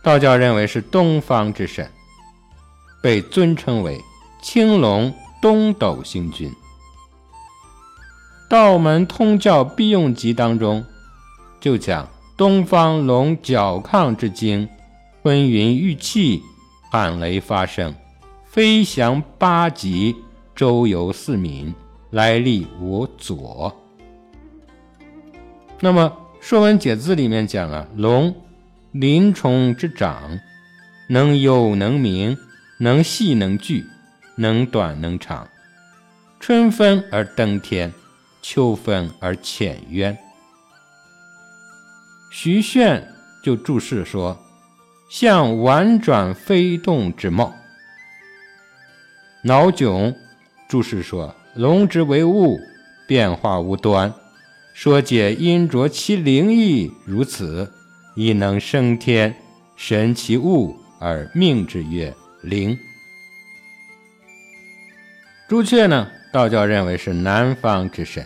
[0.04, 1.90] 道教认为是东方之神，
[3.02, 4.00] 被尊称为
[4.44, 5.12] 青龙
[5.42, 6.54] 东斗星君。
[8.48, 10.86] 道门通教必用集当中
[11.60, 12.08] 就讲
[12.38, 14.70] 东方龙角亢之精，
[15.24, 16.44] 昏云欲气，
[16.92, 17.96] 喊雷发声，
[18.46, 20.16] 飞翔八极，
[20.56, 21.74] 周游四冥。
[22.12, 23.76] 来历我左。
[25.80, 26.04] 那么
[26.40, 28.34] 《说文解字》里面讲啊，龙
[28.92, 30.40] 鳞虫之长，
[31.10, 32.38] 能有能明，
[32.78, 33.84] 能细能聚，
[34.36, 35.48] 能短能长。
[36.40, 37.92] 春分而登天，
[38.44, 40.16] 秋分而潜渊。
[42.40, 43.02] 徐铉
[43.42, 44.38] 就注释说
[45.10, 47.52] ：“像婉转飞动之貌。”
[49.42, 50.14] 脑囧
[50.70, 52.60] 注释说：“龙之为物，
[53.08, 54.14] 变化无端。
[54.76, 57.74] 说解因着其灵异如此，
[58.16, 59.36] 亦能升天，
[59.76, 62.14] 神其物而命之曰
[62.44, 62.78] 灵。”
[65.50, 66.08] 朱雀呢？
[66.32, 68.24] 道教认为是南方之神，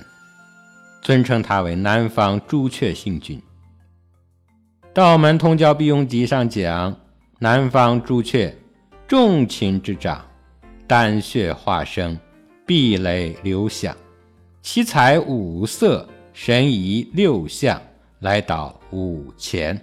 [1.02, 3.42] 尊称他为南方朱雀星君。
[4.94, 6.94] 道门通教必用集上讲，
[7.40, 8.54] 南方朱雀，
[9.08, 10.22] 重禽之长，
[10.86, 12.20] 丹血化生，
[12.66, 13.96] 壁垒流响，
[14.62, 17.82] 七彩五色，神仪六象，
[18.20, 19.82] 来到五前。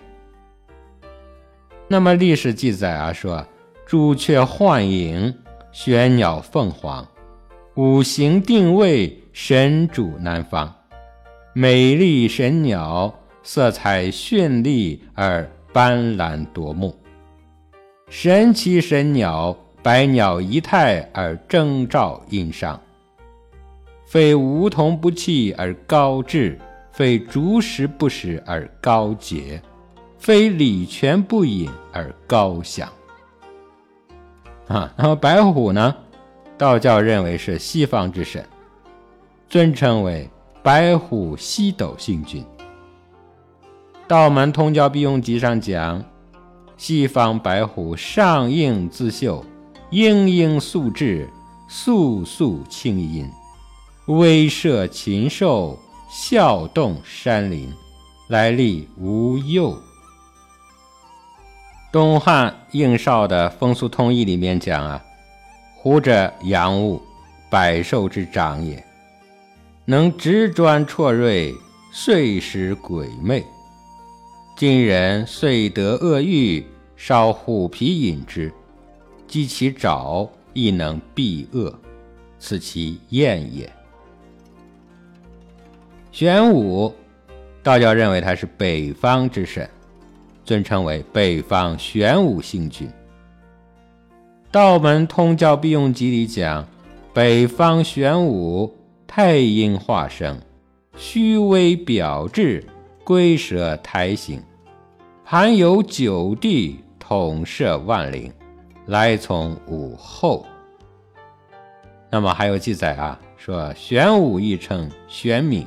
[1.89, 3.43] 那么历史记载啊，说
[3.87, 5.35] 朱雀幻影，
[5.73, 7.07] 玄鸟凤凰。
[7.77, 10.75] 五行定位，神主南方，
[11.55, 13.18] 美丽神鸟，
[13.51, 16.95] 色彩绚丽而斑斓夺目。
[18.11, 22.79] 神奇神鸟，百鸟仪态而征兆殷商。
[24.05, 26.59] 非梧桐不弃而高志，
[26.93, 29.63] 非竹石不食而高洁，
[30.19, 32.87] 非礼泉不饮而高享。
[34.67, 35.97] 啊，那么白虎呢？
[36.59, 38.45] 道教认为是西方之神，
[39.49, 40.29] 尊称为
[40.63, 42.45] 白虎西斗星君。
[44.09, 46.03] 道门通教必用集上讲，
[46.79, 49.45] 西方白虎上应自秀，
[49.91, 51.29] 英英素质，
[51.69, 53.31] 肃肃清音，
[54.07, 55.79] 威慑禽兽，
[56.11, 57.71] 笑动山林，
[58.29, 59.79] 来历无忧。
[61.93, 65.05] 东汉应少的风俗通义里面讲啊。
[65.77, 67.03] 虎者阳物，
[67.51, 68.83] 百兽之长也，
[69.85, 71.55] 能直专绰锐，
[71.93, 73.45] 遂使鬼魅。
[74.59, 78.53] 今人遂得恶欲，烧虎皮饮之，
[79.29, 81.73] 击其爪，亦能避恶，
[82.41, 83.73] 此其厌也。
[86.11, 86.93] 玄武，
[87.63, 89.71] 道教认为他是北方之神，
[90.45, 92.91] 尊称为北方玄武星君。
[94.51, 96.67] 道门通教必用集里讲，
[97.15, 98.75] 北方玄武，
[99.07, 100.37] 太阴化生，
[100.97, 102.67] 虚微表志，
[103.05, 104.43] 龟蛇胎形，
[105.31, 108.33] 盘有九地，统摄万灵，
[108.87, 110.47] 来从武后。
[112.09, 115.67] 那么还有记载啊，说玄武亦称玄冥，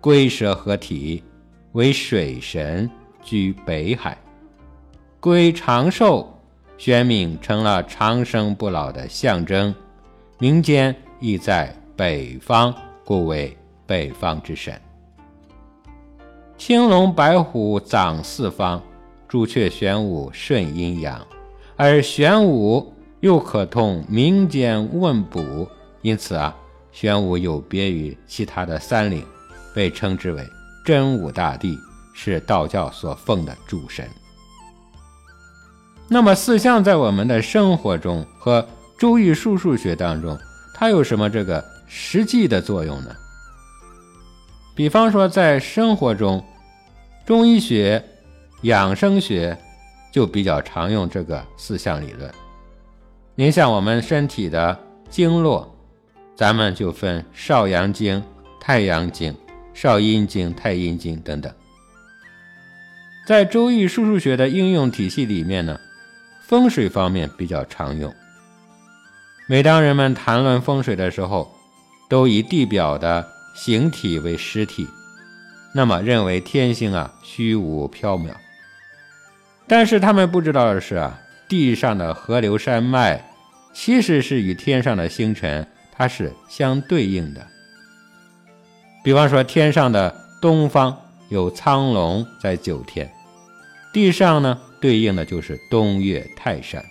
[0.00, 1.22] 龟蛇合体，
[1.74, 2.90] 为水神，
[3.22, 4.18] 居北海，
[5.20, 6.28] 龟长寿。
[6.76, 9.72] 玄冥成了长生不老的象征，
[10.40, 12.74] 民间亦在北方，
[13.04, 14.74] 故为北方之神。
[16.60, 18.82] 青龙白虎掌四方，
[19.26, 21.26] 朱雀玄武顺阴阳，
[21.74, 25.66] 而玄武又可通民间问卜，
[26.02, 26.54] 因此啊，
[26.92, 29.24] 玄武有别于其他的三灵，
[29.74, 30.46] 被称之为
[30.84, 31.78] 真武大帝，
[32.12, 34.06] 是道教所奉的主神。
[36.08, 40.38] 那么四象在我们的生活中和周易数数学当中，
[40.74, 43.16] 它有什么这个实际的作用呢？
[44.80, 46.42] 比方说在生活中，
[47.26, 48.02] 中医学、
[48.62, 49.54] 养生学
[50.10, 52.32] 就比较常用这个四象理论。
[53.34, 55.70] 您像我们身体的经络，
[56.34, 58.24] 咱们就分少阳经、
[58.58, 59.36] 太阳经、
[59.74, 61.52] 少阴经、太阴经等等。
[63.26, 65.78] 在周易数数学的应用体系里面呢。
[66.48, 68.10] 风水方面比较常用。
[69.46, 71.54] 每当人们谈论风水的时候，
[72.08, 74.86] 都以地表的形体为实体，
[75.74, 78.32] 那么认为天星啊虚无缥缈。
[79.66, 83.24] 但是他们不知道的是啊，地上的河流山脉
[83.72, 87.46] 其实是与天上的星辰它是相对应的。
[89.04, 90.96] 比方说，天上的东方
[91.28, 93.10] 有苍龙在九天，
[93.92, 94.58] 地上呢？
[94.80, 96.82] 对应的就是东岳泰山。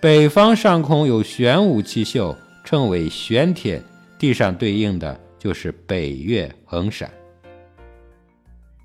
[0.00, 3.80] 北方上空有玄武七宿，称为玄天；
[4.18, 7.08] 地上对应的就是北岳恒山。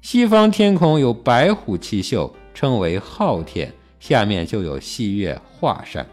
[0.01, 6.05] 西方天空有白虎七宿，称为昊天，下面就有西岳华山。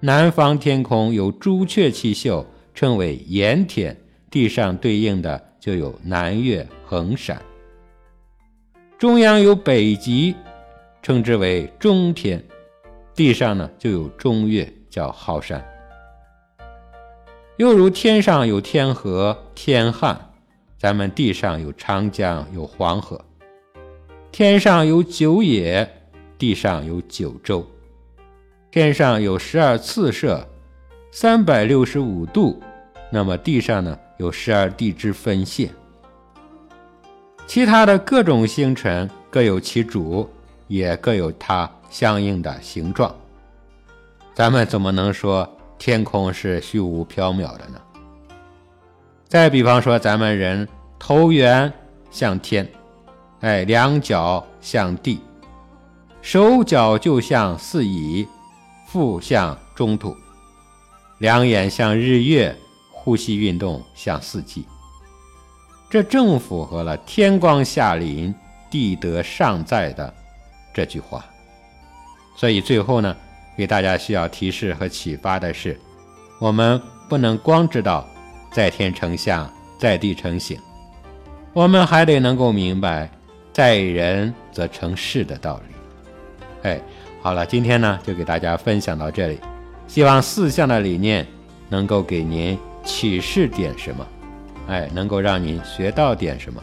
[0.00, 3.96] 南方天空有朱雀七宿，称为炎天，
[4.30, 7.40] 地上对应的就有南岳衡山。
[8.96, 10.34] 中央有北极，
[11.02, 12.38] 称之为中天；
[13.14, 15.62] 地上呢就有中岳，叫昊山。
[17.56, 20.30] 又如天上有天河、天汉，
[20.78, 23.16] 咱们地上有长江、有黄河；
[24.30, 25.90] 天上有九野，
[26.36, 27.64] 地上有九州；
[28.70, 30.46] 天上有十二次射，
[31.10, 32.62] 三百六十五度，
[33.10, 35.70] 那么地上呢有十二地支分线。
[37.46, 40.28] 其他的各种星辰各有其主，
[40.68, 43.16] 也各有它相应的形状。
[44.34, 45.50] 咱们怎么能说？
[45.78, 47.80] 天空是虚无缥缈的呢。
[49.28, 50.66] 再比方说，咱们人
[50.98, 51.72] 头圆
[52.10, 52.68] 向天，
[53.40, 55.20] 哎，两脚向地，
[56.22, 58.26] 手脚就像四夷，
[58.86, 60.16] 腹向中土，
[61.18, 62.56] 两眼像日月，
[62.92, 64.64] 呼吸运动像四季。
[65.90, 68.34] 这正符合了“天光下临，
[68.70, 70.12] 地德尚在”的
[70.72, 71.24] 这句话。
[72.36, 73.16] 所以最后呢。
[73.56, 75.78] 给大家需要提示和启发的是，
[76.38, 78.06] 我们不能光知道
[78.52, 80.58] 在天成象，在地成形，
[81.52, 83.10] 我们还得能够明白
[83.52, 85.74] 在人则成事的道理。
[86.62, 86.80] 哎，
[87.22, 89.38] 好了，今天呢就给大家分享到这里，
[89.86, 91.26] 希望四象的理念
[91.68, 94.06] 能够给您启示点什么，
[94.68, 96.62] 哎，能够让您学到点什么。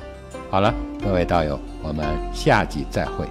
[0.49, 0.73] 好了，
[1.03, 3.25] 各位道友，我们下集再会。